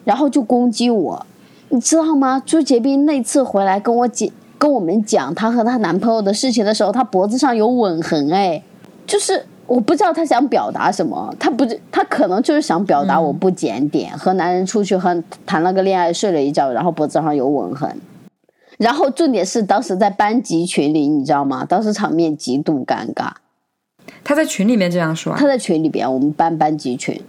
[0.04, 1.26] 然后就攻击我，
[1.70, 2.42] 你知道吗？
[2.46, 4.28] 朱杰斌那次回来跟我讲
[4.58, 8.64] 跟我们讲她和她男朋友的事情的时候，她脖子上有吻痕，哎，
[9.06, 17.96] 就是我不知道她想表达什么，她不她可能就是想表达我不检点，和男人出去和谈了个恋爱，睡了一觉，然后脖子上有吻痕。
[18.78, 21.64] 然后重点是当时在班级群里，你知道吗？
[21.64, 23.30] 当时场面极度尴尬。
[24.24, 25.48] 他在群里面这样说啊他。
[25.48, 27.20] 在群里边，我们班班级群，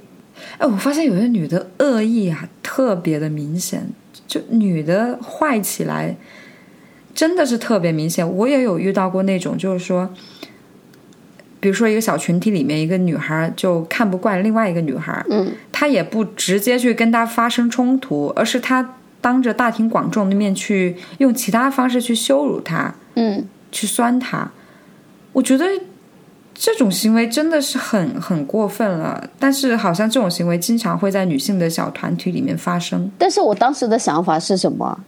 [0.58, 3.86] 哎，我发现有些女的恶意啊特别的明显，
[4.26, 6.16] 就女的坏起来
[7.14, 8.28] 真的是特别明显。
[8.28, 10.10] 我也有遇到过那种，就是说，
[11.60, 24.50] 比如说一个小群体里面，一个女孩就看不惯另外一个女孩，嗯，她也不直接去跟她发生冲突，而是她当着大庭广众的面去用其他方式去羞辱她，嗯，去酸她。
[25.32, 25.64] 我觉得
[26.58, 33.10] 这种行为真的是很很过分了，但是好像这种行为经常会在女性的小团体里面发生。
[33.18, 34.98] 但是我当时的想法是什么？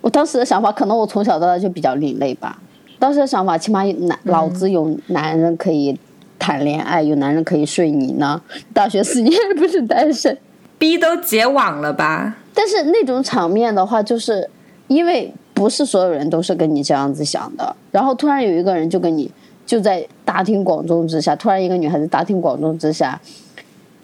[0.00, 2.58] 我当时的想法，可能我从小到大就比较另类吧。
[2.98, 5.98] 当时的想法，起码有男老子有男人可以
[6.38, 8.40] 谈恋爱，有男人可以睡你呢。
[8.72, 10.38] 大学四年不是单身，
[10.78, 12.36] 逼都结网了吧？
[12.54, 14.48] 但是那种场面的话，就是
[14.86, 19.30] 因为不是所有人都是跟你这样子想的，然后突然有一个人就跟你
[19.66, 23.20] 就在大庭广众之下，突然一个女孩子大庭广众之下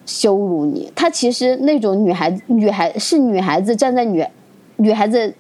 [0.07, 4.25] 羞辱你，她其实那种女孩女孩是女孩子站在女
[4.77, 5.33] 女孩子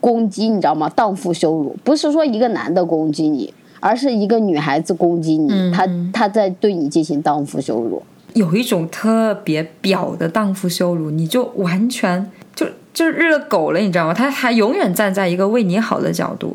[0.00, 0.88] 攻击，你知道吗？
[0.90, 8.02] 荡妇羞辱，不是说一个男的攻击你，而是一个女孩子攻击你，嗯她她在对你进行荡妇羞辱。
[8.34, 14.12] 有一种特别表的荡妇羞辱，你就完全就就日了狗了，你知道吗？
[14.12, 16.54] 他还永远站在一个为你好的角度，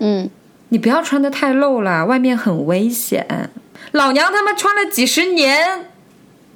[0.00, 0.28] 嗯，
[0.74, 3.48] 你不要穿的太露了，外面很危险。
[3.92, 5.86] 老娘他妈穿了几十年，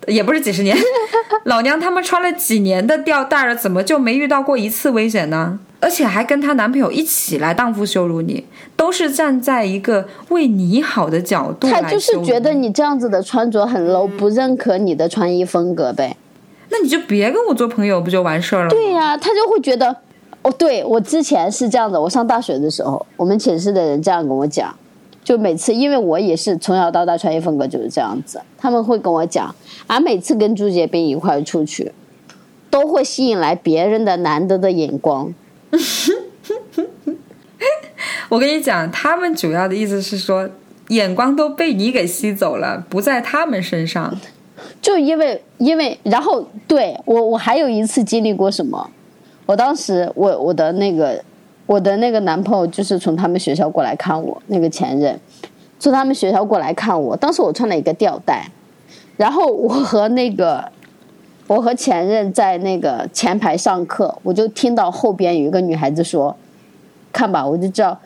[0.09, 0.77] 也不是几十年，
[1.47, 5.61] 老娘他妈穿了几年的吊带儿，怎么就没遇到过一次危险呢？
[5.79, 8.45] 而且还跟她男朋友一起来荡妇羞辱你，
[8.75, 16.17] 都是站在一个为你好的角度来她就是觉得你这样子的穿着很 low，不认可你的穿衣风格呗。
[16.71, 18.71] 那你就别跟我做朋友，不就完事儿了吗？
[18.73, 19.97] 对呀、他就会觉得，
[20.49, 24.75] 哦，对我之前是这样的，我上大学的时候，我们寝室的人这样跟我讲，
[25.23, 29.55] 就每次因为我也是从小到大穿衣风格就是这样子，他们会跟我讲，
[29.87, 31.93] 啊，每次跟朱杰斌一块出去，
[32.71, 35.35] 都会吸引来别人的难得的眼光。
[38.31, 40.49] 我跟你讲，他们主要的意思是说，
[40.89, 44.17] 眼光都被你给吸走了，不在他们身上。
[44.81, 48.91] 就因为因为，然后对我我还有一次经历过什么，
[49.49, 51.19] 我当时我我的那个
[51.65, 55.19] 我的那个男朋友就是从他们学校过来看我，那个前任
[55.79, 58.47] 从他们学校过来看我，当时我穿了一个吊带，
[59.17, 60.71] 然后我和那个
[61.47, 66.37] 我和前任在那个前排上课，我就听到后边有一个女孩子说
[67.11, 67.99] ：“看吧，我就知道。”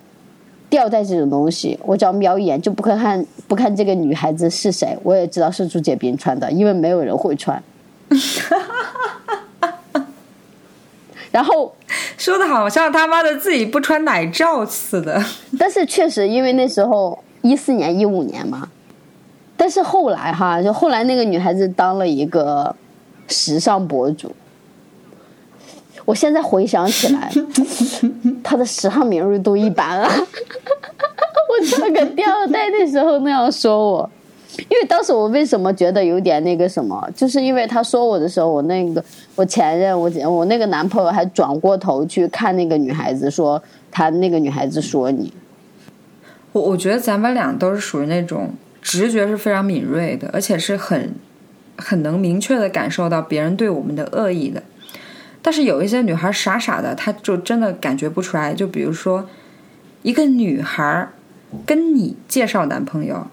[0.70, 7.60] 吊带这种东西，我只要瞄一眼就不看不看这个女孩子是谁，我也知道是朱杰斌穿的，因为没有人会穿。
[11.32, 11.74] 然后，
[12.16, 15.20] 说的好像他妈的自己不穿奶罩似的。
[15.58, 18.68] 但是确实因为那时候一四年一五年嘛，
[19.56, 22.76] 但是后来哈，就后来那个女孩子当了一个
[23.28, 24.30] 时尚博主，
[26.04, 27.32] 我现在回想起来，
[28.44, 30.10] 她的时尚敏锐度一般啊。
[31.52, 34.10] 我穿个吊带那时候那样说我，
[34.58, 39.02] 因为当时我为什么觉得有点那个什么，就是因为他说我的时候，我那个
[39.34, 45.32] 我前任，我我那个男朋友还转过头去看那个女孩子，说他那个女孩子说你，
[46.52, 48.50] 我我觉得咱们俩都是属于那种
[48.80, 51.14] 直觉是非常敏锐的，而且是很
[51.76, 54.62] 很能明确的感受到别人对我们的恶意的。
[55.40, 58.54] 但是有一些女孩傻傻的，她就真的感觉不出来。
[58.54, 59.26] 就比如说，
[60.02, 61.08] 一个女孩
[61.66, 63.26] 跟你介绍男朋友，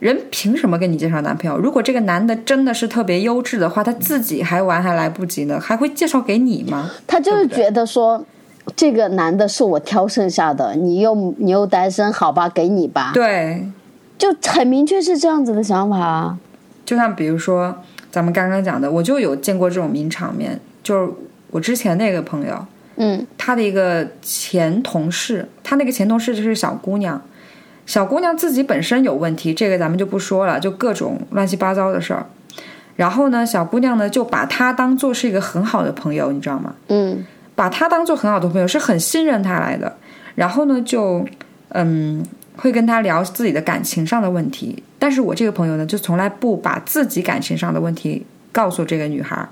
[0.00, 1.58] 人凭什么跟你介绍男朋友？
[1.58, 6.90] 如果这个男的真的是特别优质的话，他自己还玩还来不及呢，还会介绍给你吗？
[7.06, 8.24] 他就是觉得说，
[8.74, 13.66] 这个男的是我挑剩下的，你又你又单身，好吧，给你吧，对，
[14.18, 16.38] 就很明确是这样子的想法啊。
[16.84, 17.74] 就像比如说
[18.10, 21.12] 咱们刚刚讲的，我就有见过这种名场面，就是
[21.50, 22.66] 我之前那个朋友，
[22.96, 27.20] 嗯他的一个前同事，他那个前同事就是小姑娘，
[27.86, 32.26] 小姑娘自己本身有问题，这个咱们就不说了，就各种乱七八糟的事儿。
[32.96, 36.74] 然后呢，小姑娘呢就把他当做是一个很好的朋友，你知道吗？
[36.88, 37.24] 嗯
[37.56, 39.96] 把他当做很好的朋友，是很信任他来的。
[40.34, 41.24] 然后呢，就
[41.68, 42.24] 嗯
[42.56, 44.82] 会跟他聊自己的感情上的问题。
[44.98, 49.48] 但是我这个朋友呢，就从来不把自己感情上的问题告诉这个女孩儿。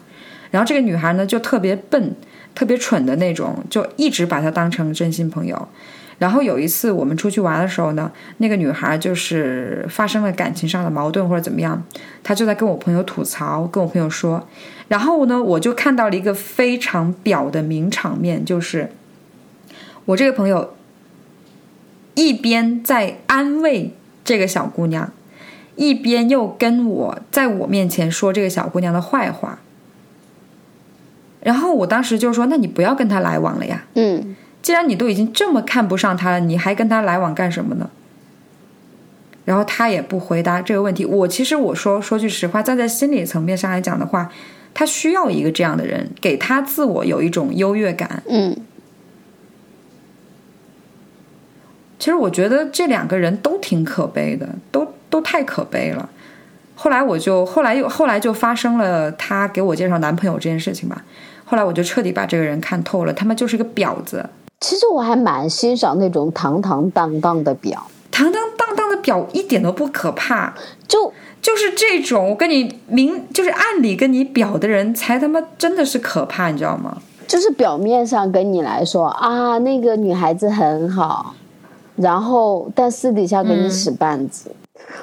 [0.50, 2.14] 然后这个女孩呢，就特别笨、
[2.54, 5.68] 特别蠢的那种，就一直把他当成真心朋友。
[6.22, 11.82] 然后有一次我们出去玩的时候呢，那个女孩就是发生了感情上的矛盾或者怎么样，
[12.22, 14.46] 她就在跟我朋友吐槽，跟我朋友说。
[14.86, 18.92] 然后呢，我就看到了一个非常表的名场面，就是
[20.04, 20.74] 我这个朋友
[22.14, 23.92] 一边在安慰
[24.24, 25.12] 这个小姑娘，
[25.74, 29.58] 一边又跟我在我面前说这个小姑娘的坏话。
[31.40, 37.90] 然后我当时就说：“那你不要跟她来往了呀。”嗯既然你都已经这么看不上他了，你还跟他来往干什么呢？
[39.44, 41.04] 然后他也不回答这个问题。
[41.04, 44.30] 我其实我说说句实话，站在心理层面上来讲的话，
[44.72, 48.22] 他需要一个这样的人，给他自我有一种优越感。
[48.28, 48.56] 嗯
[51.98, 56.08] 其实我觉得这两个人都挺可悲的，都都太可悲了。
[56.74, 61.04] 后来我就后来又后来就发生了他给我介绍男朋友这件事情吧。
[61.44, 64.28] 后来我就彻底把这个人看透了，他们就是个婊子。
[64.62, 70.54] 其实我还蛮欣赏那种堂堂荡荡的表，堂堂荡荡的表一点都不可怕，
[70.86, 76.96] 就就是这种我跟你明就是暗里跟你表的人才他妈真的是可怕，你知道吗？
[77.26, 81.34] 就是表面上跟你来说啊，那个女孩子很好，
[81.96, 84.50] 然后但私底下给你使绊子。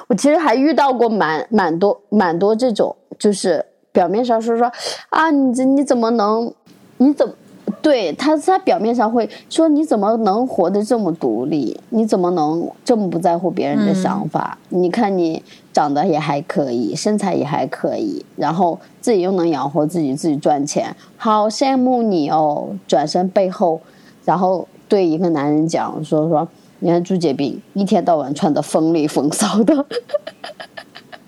[0.06, 4.70] 我其实还遇到过蛮蛮多蛮多这种，就是表面上说说
[5.10, 6.52] 啊，你这你怎么能，
[6.98, 7.34] 你怎么
[7.82, 11.78] 对他他表面上会说你怎么能活得这么独立？
[11.90, 14.58] 你怎么能这么不在乎别人的想法？
[14.68, 22.68] 你看你长得也还可以，身材也还可以，然后自己又能养活自己，自己赚钱，好羡慕你哦！
[22.86, 23.80] 转身背后，
[24.24, 26.46] 然后对一个男人讲说说，
[26.80, 29.86] 你看朱杰斌一天到晚穿的风里风骚的，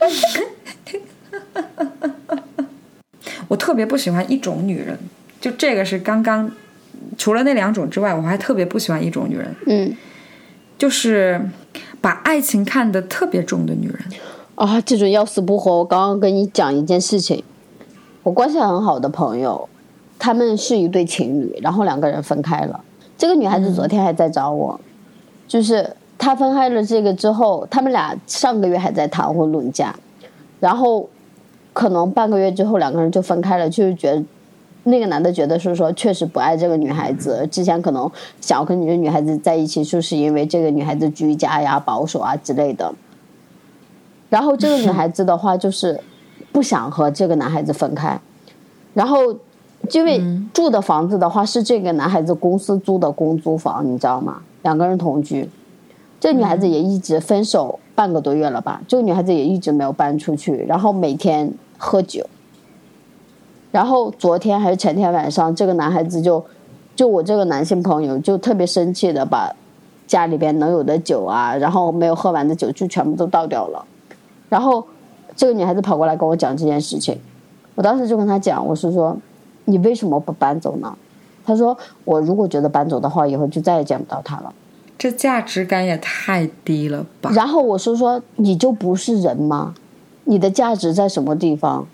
[3.49, 4.99] 我特别不喜欢一种女人，
[5.43, 6.49] 就这个是刚刚
[7.19, 9.97] 除了那两种之外，我还特别不喜欢一种女人，嗯
[10.79, 11.41] 就是
[12.01, 13.99] 把爱情看得特别重的女人。
[14.55, 15.79] 啊，这种要死不活。
[15.79, 17.43] 我刚刚跟你讲一件事情，
[18.23, 19.69] 我关系很好的朋友，
[20.17, 22.81] 他们是一对情侣，然后两个人分开了。
[23.19, 24.81] 这个女孩子昨天还在找我，
[25.49, 29.93] 就是她分开了这个之后，他们俩上个月还在谈婚论嫁，
[30.61, 31.09] 然后
[31.73, 34.23] 可能半个月之后两个人就分开了，就是觉得
[34.85, 38.11] 那个男的觉得是说确实不爱这个女孩子，之前可能
[38.41, 42.93] 想要跟这个女孩子在一起，就是因为这个女孩子居家呀、保守啊之类的。
[44.29, 46.01] 然后这个女孩子的话就是
[46.51, 48.19] 不想和这个男孩子分开，
[48.95, 49.19] 然后
[49.93, 50.21] 因为
[50.53, 54.43] 住的房子的话是这个男孩子公司租的公租房，你知道吗？
[54.63, 55.49] 两个人同居，
[56.19, 58.81] 这女孩子也一直分手半个多月了吧？
[58.89, 62.27] 这个女孩子也一直没有搬出去，然后每天喝酒。
[63.73, 66.45] 然后昨天还是前天晚上，这个男孩子就
[66.95, 69.53] 就我这个男性朋友就特别生气的把
[70.07, 73.85] 家里边能有的酒啊，然后没有喝完的酒就全部都倒掉了。
[74.49, 74.87] 然后
[75.35, 77.19] 这个女孩子跑过来跟我讲这件事情，
[77.75, 79.17] 我当时就跟她讲，我是说
[79.65, 80.95] 你为什么不搬走呢？
[81.45, 84.53] 她说我如果觉得搬走的话，以后就再也见不到他了。
[84.99, 87.31] 这价值感也太低了吧！
[87.35, 89.75] 然后我是说你就不是人吗？
[90.25, 91.85] 你的价值在什么地方？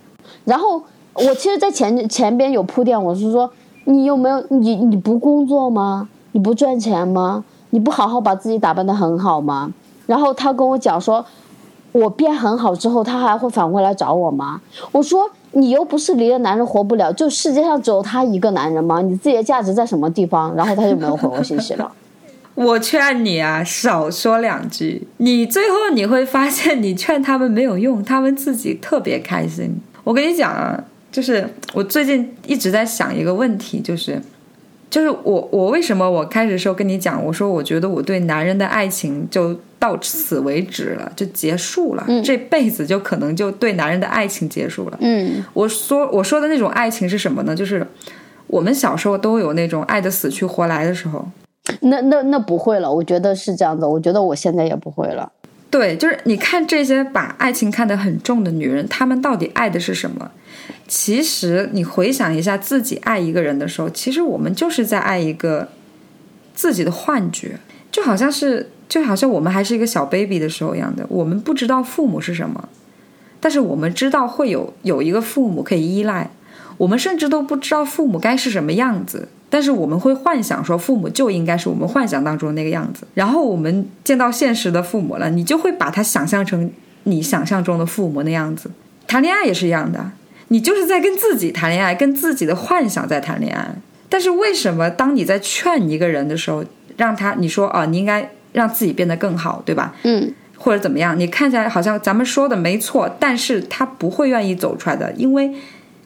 [0.45, 0.83] 然后
[1.27, 3.51] 我其实，在前前边有铺垫，我是说
[3.85, 6.09] 你有没有你你不工作吗？
[6.33, 7.45] 你不赚钱吗？
[7.71, 9.73] 你不好好把自己打扮的很好吗？
[10.07, 11.25] 然后他跟我讲说，
[11.93, 14.61] 我变很好之后，他还会反过来找我吗？
[14.93, 19.03] 我说你又不是离了男人活不了，就世界上只有他一个男人吗？
[19.03, 20.55] 你自己的价值在什么地方？
[20.55, 21.91] 然后他就没有回我信息了。
[22.55, 29.81] 我劝你啊，少说两句，你最后你会发现，你劝他们没有用，他们自己特别开心。
[30.03, 34.21] 我跟你讲啊，就是我最近一直在想一个问题，就是，
[34.91, 44.99] 就是我我为什么我开始的时候跟你讲，我说我觉得我对男人的爱情就到此为止了，就结束了，这辈子就可能就对男人的爱情结束了。
[45.01, 47.57] 嗯我说我说的那种爱情是什么呢？
[47.57, 47.87] 就是
[48.47, 51.27] 我们小时候都有那种爱的死去活来的时候。
[51.81, 53.85] 那那那不会了，我觉得是这样子。
[53.85, 55.31] 我觉得我现在也不会了。
[55.71, 60.31] 对，就是你看这些把爱情看得很重的女人，她们到底爱的是什么？
[60.89, 65.69] 其实你回想一下自己爱一个人的时候，其实我们就是在爱一个
[66.55, 67.61] 自己的幻觉，
[67.93, 72.69] 就好像是就好像我们还是一个小 baby 的时候一样的，我们不知道父母是什么，
[73.39, 76.31] 但是我们知道会有有一个父母可以依赖，
[76.79, 79.29] 我们甚至都不知道父母该是什么样子。
[79.51, 86.71] 但是我们会幻想说父母就应该是我们幻想当中那个样子，然后我们见到现实的父母了，你就会把他想象成
[87.05, 88.71] 你想象中的父母那样子。
[89.07, 90.13] 谈恋爱也是一样的，
[90.49, 93.67] 你就是在跟自己谈恋爱，跟自己的幻想在谈恋爱。
[94.09, 96.65] 但是为什么当你在劝一个人的时候，
[96.97, 99.95] 让他你说啊，你应该让自己变得更好，对吧？
[100.03, 101.19] 嗯，或者怎么样？
[101.19, 105.53] 你看起来好像咱们说的没错，但是他不会愿意走出来的，因为。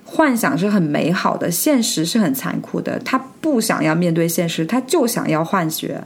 [0.05, 2.99] 幻想是很美好的，现实是很残酷的。
[3.03, 6.03] 他不想要面对现实，他就想要幻觉，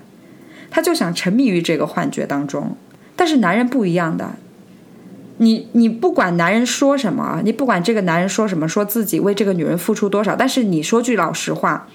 [0.71, 2.77] 他就想沉迷于这个幻觉当中。
[3.17, 4.37] 但是男人不一样的，
[5.39, 11.87] 你你不管男人说什么，你不管这个男人说什么，说自己为这个女人付出多少，但是你说句老实话，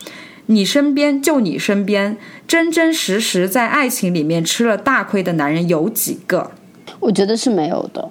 [0.46, 2.18] 你身边就你身边
[2.48, 6.52] 真真实实在爱情里面吃了大亏的男人有几个？
[7.00, 8.10] 我觉得是没有的。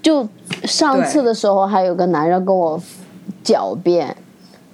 [0.00, 0.28] 就
[0.64, 2.82] 上次的时候，还有个男人跟我
[3.44, 4.16] 狡辩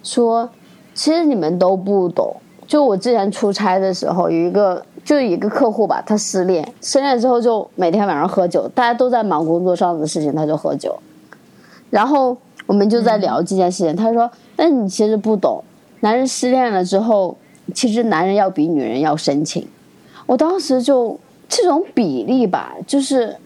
[0.03, 0.49] 说
[0.95, 2.37] ：“其实你们都不懂。”
[2.67, 10.99] 就我之前出差的时候，有一个就一个客户吧，他失恋，失恋之后就每天晚上喝酒，大家都在忙工作上的事情，他就喝酒。
[11.90, 12.36] 然后
[12.66, 15.62] 我们就在聊这件事情，他说：“那你其实不懂，
[16.01, 17.36] 男人失恋了之后，
[17.74, 19.66] 其实男人要比女人要深情。”
[20.26, 21.18] 我当时就
[21.49, 23.36] 这种比例吧，就是。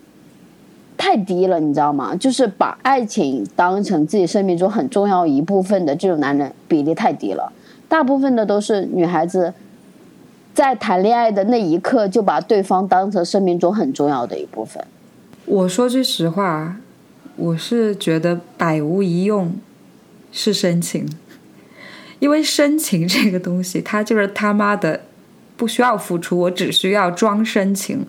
[0.95, 2.15] 太低了，你知道吗？
[2.15, 7.53] 就是把爱情当成自己生命中很重要一部分的这种男人比例太低了。
[7.89, 9.53] 大部分的都是女孩子，
[10.55, 14.85] 在谈恋爱的那一刻就把对方当成生命中很重要的一部分。
[15.45, 16.77] 我说句实话，
[17.37, 19.55] 我是觉得百无一用
[20.31, 21.09] 是深情，
[22.19, 25.01] 因为深情这个东西，它就是他妈的
[25.57, 28.07] 不需要付出，我只需要装深情。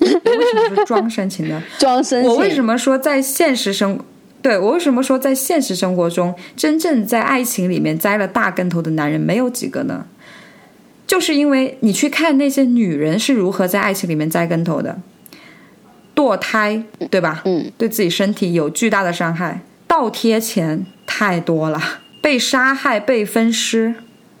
[0.00, 1.60] 我为什么是装深情呢？
[1.78, 2.30] 装深情。
[2.30, 3.98] 我为什么说在现实生，
[4.40, 10.06] 对我为什么说在现实生活中，真正在爱情里面栽了大跟头的男人没有几个呢？
[11.08, 15.00] 就是因为你去看那些女人是如何在爱情里面栽跟头的，
[16.14, 16.80] 堕胎，
[17.10, 17.42] 对吧？
[17.46, 21.82] 嗯，对自己身体有巨大的伤害，倒贴钱太多了，
[22.20, 23.94] 被杀害、被分尸，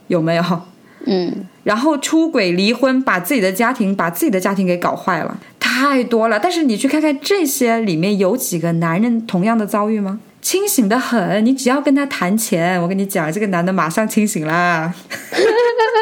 [0.08, 0.44] 有没有？
[1.06, 1.46] 嗯。
[1.64, 6.38] 然后出轨、离婚，把自己的家庭把自己的家庭给搞坏了，太多了。
[6.38, 10.20] 但是你去看看这些里面有几个男人同样的遭遇吗？
[10.40, 14.94] 清醒的很，你只要跟他谈钱，我跟你讲，这个男的马上清醒啦。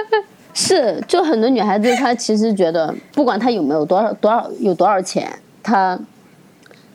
[0.59, 5.31] 是，就很多女孩子，她其实觉得，不管她有没有多少多少有多少钱，
[5.63, 6.01] 她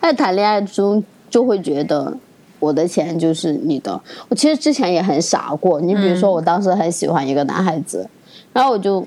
[0.01, 2.17] 在谈恋爱中就会觉得
[2.59, 4.01] 我的钱就是你的。
[4.29, 8.09] 我其实之前也很傻过，你比如说，我当时很喜欢一个男孩子。
[8.51, 9.05] 然后我就，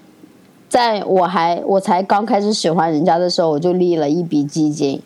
[0.69, 5.03] 在我还我才刚开始喜欢人家的时候，我就立了一笔基金，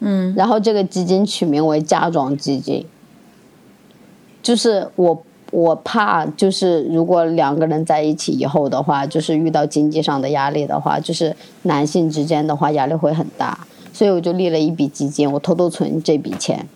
[0.00, 2.84] 嗯，然后这个基金取名为嫁妆基金，
[4.42, 16.66] 就是我我怕就是如果两个人在一起以后的话，就是遇到经济上的压力的话，就是男性之间的话压力会很大，所以我就立了一笔基金，我偷偷存这笔钱。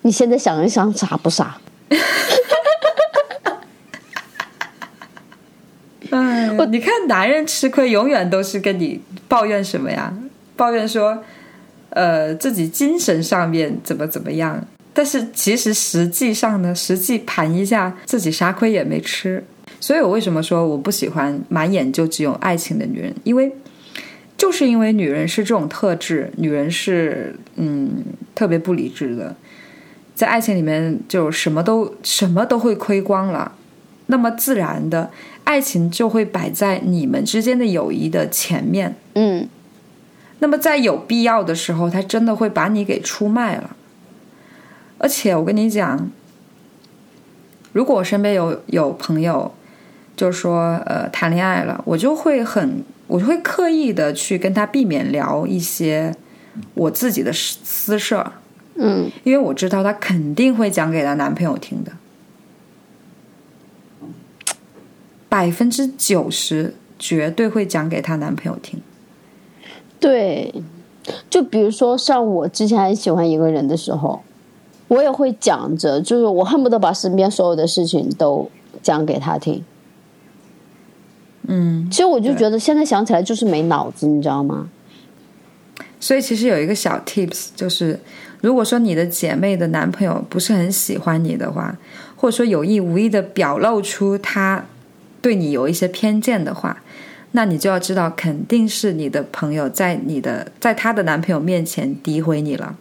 [0.00, 1.58] 你现在想一想，傻不傻？
[6.10, 10.14] 哎，你看，男人吃亏永远都是跟你抱怨什么呀？
[10.56, 11.22] 抱怨说，
[11.90, 14.64] 呃，自己精神上面怎么怎么样。
[14.96, 19.44] 但是其实实际上呢，实际盘一下，自己啥亏也没吃。
[19.78, 23.14] 所以我为什么说我不喜欢满眼就只有爱情的女人？
[23.22, 23.52] 因为
[24.38, 28.02] 就是因为女人是这种特质，女人是嗯
[28.34, 29.36] 特别不理智的，
[30.14, 33.52] 在爱情里面就什么都什么都会亏光了，
[34.06, 35.10] 那么自然的。
[35.44, 39.46] 爱情就会摆在你们之间的友谊的前面，嗯，
[40.38, 43.76] 那么在有必要的时候，他真的会把你给出卖了。
[44.98, 46.10] 而且我跟你讲，
[47.72, 49.52] 如果我身边有有朋友，
[50.16, 56.14] 就说呃谈恋爱了，我就会很，我就会刻意的去跟他避免聊一些
[56.74, 58.32] 我自己的私事儿，
[58.76, 61.92] 嗯，因为我知道他肯定会讲给他男朋友听的。
[65.28, 68.80] 百分之九十绝对会讲给她男朋友听。
[70.00, 70.54] 对，
[71.28, 74.22] 就比如说像我之前很喜欢一个人的时候，
[74.88, 78.50] 我也会讲着，就是我恨不得把身边所有的事情都
[78.82, 79.64] 讲给他听。
[81.48, 84.68] 嗯，其实我就觉得现在想起来就是没脑子，你知道吗？
[85.98, 87.98] 所以其实有一个小 tips，就是
[88.40, 91.76] 如果说你的姐妹的男朋友不是很喜欢你的话，
[92.16, 94.64] 或者说有意无意的表露出他
[95.22, 96.82] 对你有一些偏见的话，
[97.32, 102.76] 那你就要知道，肯定是你的朋友在你的在她的男朋友面前诋毁你了。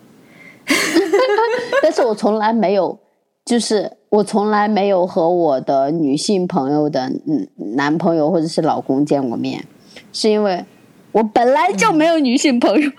[1.82, 2.98] 但是我从来没有，
[3.46, 9.66] 就是我从来没有和我的女性朋友的嗯男朋友或者是老公见过面，
[10.12, 10.66] 是因为
[11.12, 12.92] 我本来就没有女性朋友。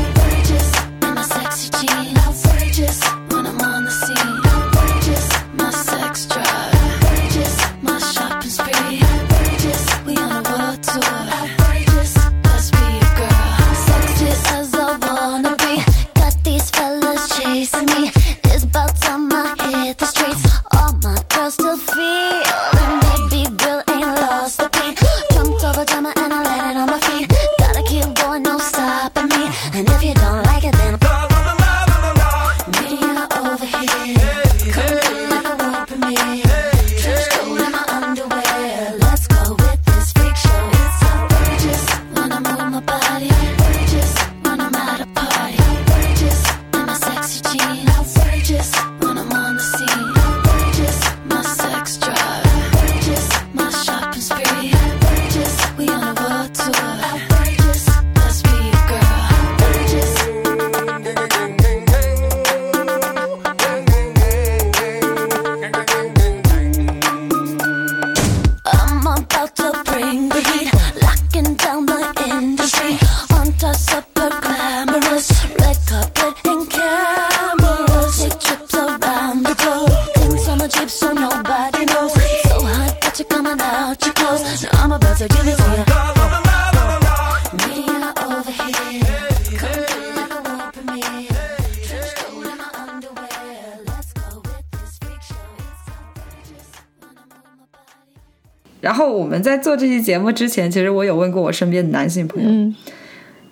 [99.45, 102.75] 在做这期节目之前，其实我有问过我身边的男性朋友，嗯。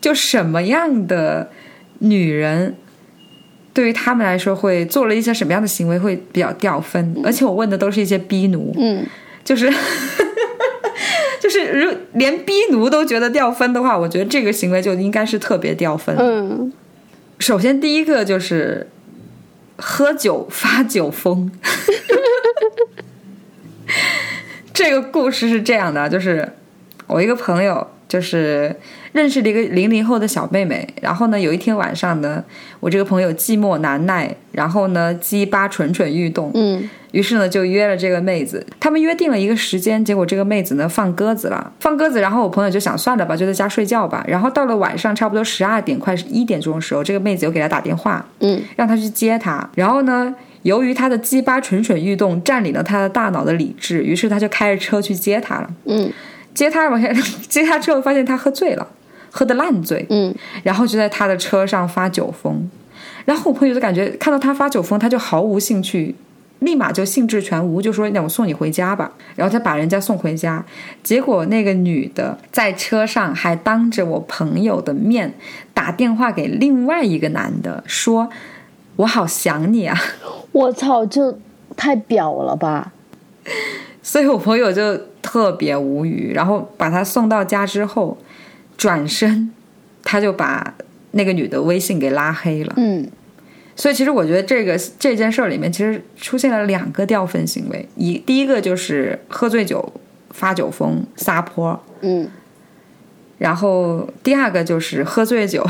[0.00, 1.48] 就什么样的
[2.00, 2.74] 女人
[3.72, 9.06] 对于他们来说会做了一些什么样的行为会比较掉分，而且我问的都是一些逼奴，嗯，
[9.44, 9.72] 就是
[11.40, 16.16] 就是如连逼奴都觉得掉分的话，我觉得这个行为就应该是特别掉分。
[16.18, 16.72] 嗯。
[17.38, 18.88] 首先第一个就是
[19.76, 21.48] 喝酒发酒疯。
[24.82, 26.46] 这个故事是这样的，就是
[27.06, 28.74] 我一个朋友，就是
[29.12, 30.86] 认识了一个零零后的小妹妹。
[31.00, 32.42] 然后呢，有一天晚上呢，
[32.80, 38.66] 我这个朋友寂寞难耐，然后呢，鸡巴蠢蠢欲动，嗯于是呢，就约了这个妹子。
[38.80, 42.20] 他们约定了一个时间，结果这个妹子呢放鸽子了，放鸽子。
[42.20, 44.24] 然后我朋友就想算了吧，就在家睡觉吧。
[44.26, 49.70] 然后到了晚上差不多十二点快一点钟的时候，这个妹子又给他打电话，嗯让他去接她。
[49.76, 55.70] 然后呢，由于他的鸡巴蠢蠢欲动占领了他的大脑的理智，于是他就开着车去接他了。
[55.86, 56.12] 嗯
[56.54, 57.10] 接他往下
[57.48, 58.86] 接他之后，发现他喝醉了，
[59.30, 60.04] 喝的烂醉。
[60.10, 62.70] 嗯然后就在他的车上发酒疯，
[63.24, 66.14] 然后我朋友就感觉看到他发酒疯，他就毫无兴趣，
[66.58, 70.64] 立马就兴致全无，就说：“那我送你回家吧。”然后他把人家送回家，
[71.02, 75.32] 结果那个女的在车上还当着我朋友的面
[75.72, 78.28] 打电话给另外一个男的，说
[78.96, 79.98] ：“我好想你啊。”
[80.52, 81.38] 我操，就
[81.76, 82.92] 太表了吧！
[84.02, 88.18] 所以我朋友就特别无语，然后把他送到家之后，
[88.76, 89.50] 转身
[90.02, 90.74] 他就把
[91.12, 92.74] 那个女的微信给拉黑了。
[92.76, 93.08] 嗯
[93.74, 99.90] 所以其实我觉得这个这件事儿里面，其实出现了两个掉分行为，一第一个就是喝醉酒
[100.30, 102.28] 发酒疯撒泼，嗯
[103.38, 105.66] 然后第二个就是喝醉酒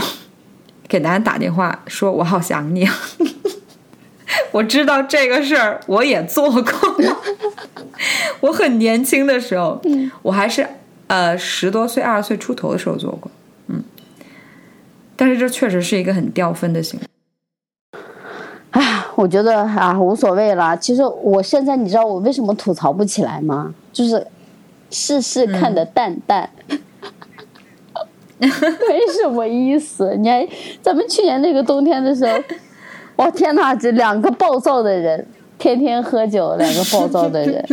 [0.88, 2.94] 给男人打电话说我好想你啊。
[4.50, 6.62] 我知道这个事儿，我也做过。
[8.40, 9.80] 我很年轻的时候，
[10.22, 10.66] 我还是
[11.06, 13.30] 呃十多岁、二十岁出头的时候做过，
[13.68, 13.82] 嗯。
[15.16, 18.00] 但是这确实是一个很掉分的行为。
[18.70, 20.76] 唉，我觉得啊无所谓了。
[20.78, 23.74] 其实我现在你知道我为什么吐槽不起来吗？
[23.92, 24.26] 就是
[24.90, 26.48] 事事看得淡淡。
[28.48, 30.46] 没什么意思，你还
[30.80, 32.32] 咱们去年那个冬天的时候，
[33.16, 35.24] 我天呐，这两个暴躁的人，
[35.58, 37.64] 天天喝酒，两个暴躁的人，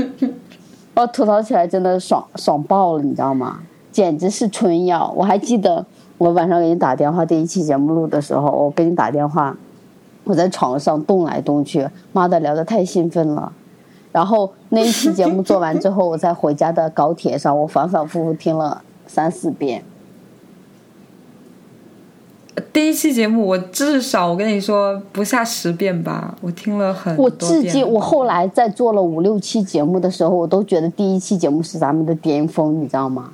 [0.95, 3.61] 我吐槽起来真的爽爽爆了，你知道吗？
[3.91, 5.11] 简直是春药。
[5.17, 5.83] 我还记得
[6.17, 9.57] 我晚上给你打电话，第一期节目录的时候，我给你打电话，
[10.25, 13.51] 我在床上动来动去，妈的聊得太兴奋了。
[14.11, 19.83] 然后那一期节目做完之后，我在回家的高铁上，我反反复复听了三四遍。
[22.73, 27.29] 第一期节目我至少我跟你说不下十遍吧，我听了很多我。
[27.29, 33.31] 至今，我后来在做了五六期节目的时候，我都觉得第一期节目是咱们的巅峰，你知道吗？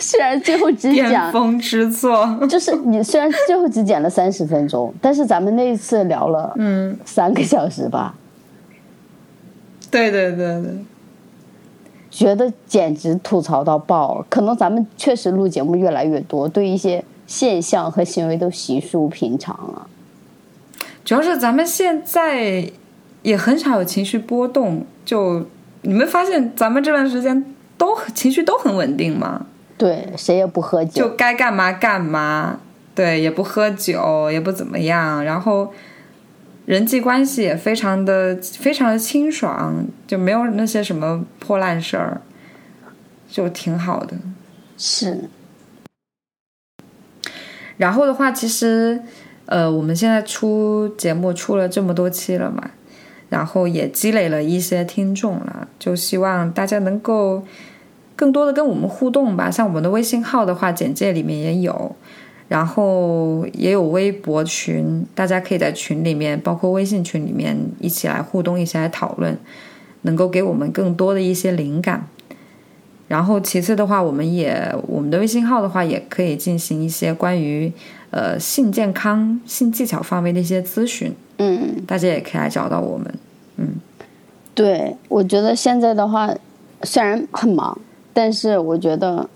[0.00, 8.14] 虽然最后只巅讲，峰之作，就是你虽然最后只剪了三十分钟，但是咱们那一次聊了嗯，三个小时吧，
[9.90, 10.78] 对对对对，
[12.18, 14.26] 觉得简直吐槽到爆。
[14.28, 19.86] 可能咱们确实录节目越来越多，对一些现象和行为都习书平常了。
[21.04, 22.68] 主要是咱们现在
[23.22, 25.46] 也很少有情绪波动，就
[25.82, 29.46] 你们发现咱们这段时间都情绪都很稳定吗？
[29.76, 32.58] 对，谁也不喝酒就，该干嘛干嘛，
[32.96, 35.72] 对，也不喝酒，也不怎么样，然后
[36.68, 42.20] 人际关系也非常的非常的清爽，就没有那些什么破烂事儿，
[43.26, 44.14] 就挺好的。
[44.76, 45.30] 是
[47.78, 49.00] 然后的话，其实
[49.46, 52.72] 呃，我们现在出节目出了这么多期了嘛，
[53.30, 57.46] 然后也积累了一些听众了，就希望大家能够
[58.14, 59.50] 更多的跟我们互动吧。
[59.50, 61.96] 像我们的微信号的话，简介里面也有，
[62.48, 69.38] 然后也有微博群，大家可以在群里面，包括微信群里面一起来互动，一起来讨论，
[70.02, 72.08] 能够给我们更多的一些灵感。
[73.06, 77.72] 然后其次的话，我们也我们的微信号的话，也可以进行一些关于
[78.10, 81.84] 呃性健康、性技巧方面的一些咨询，嗯。
[81.86, 83.14] 大家也可以来找到我们。
[83.56, 83.68] 嗯
[84.54, 86.34] 对，我觉得现在的话，
[86.82, 87.78] 虽然很忙，
[88.12, 89.28] 但是我觉得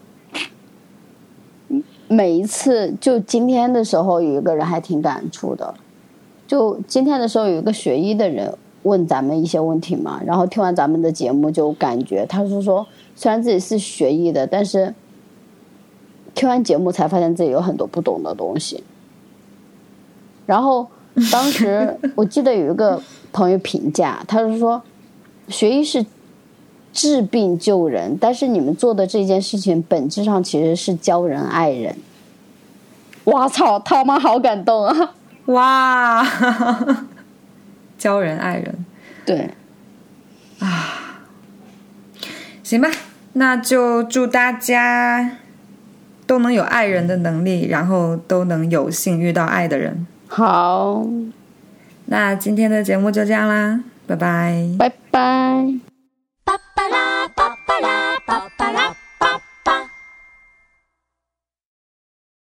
[2.13, 5.73] 每一次，就今天的时候，有一个人还挺感触的。
[6.47, 12.87] 就今天的时候，有一个学医的人问咱们一些问题嘛，然后听完咱们的节目，就感觉他是说，
[13.17, 14.95] 虽然自己是学医的，但是
[16.35, 18.85] 听完节目才发现自己有很多不懂的东西。
[20.45, 20.87] 然后
[21.31, 23.01] 当时我记得有一个
[23.33, 24.83] 朋友评价，他是说，
[25.49, 26.05] 学医是
[26.93, 31.97] 治病救人，但是你们做的这件事情本质上其实是教人爱人。
[33.25, 35.15] 哇操，他妈好感动啊！
[35.47, 36.27] 哇，
[37.97, 38.85] 教人爱人，
[39.25, 39.51] 对
[40.59, 41.23] 啊，
[42.63, 42.89] 行吧，
[43.35, 45.39] 那就祝大家
[46.27, 50.07] 都能有爱人的能力，然后都能有幸遇到爱的人。
[50.29, 51.07] 好，
[52.07, 54.69] 那今天的节目就这样啦，拜拜。
[54.79, 55.92] 拜拜。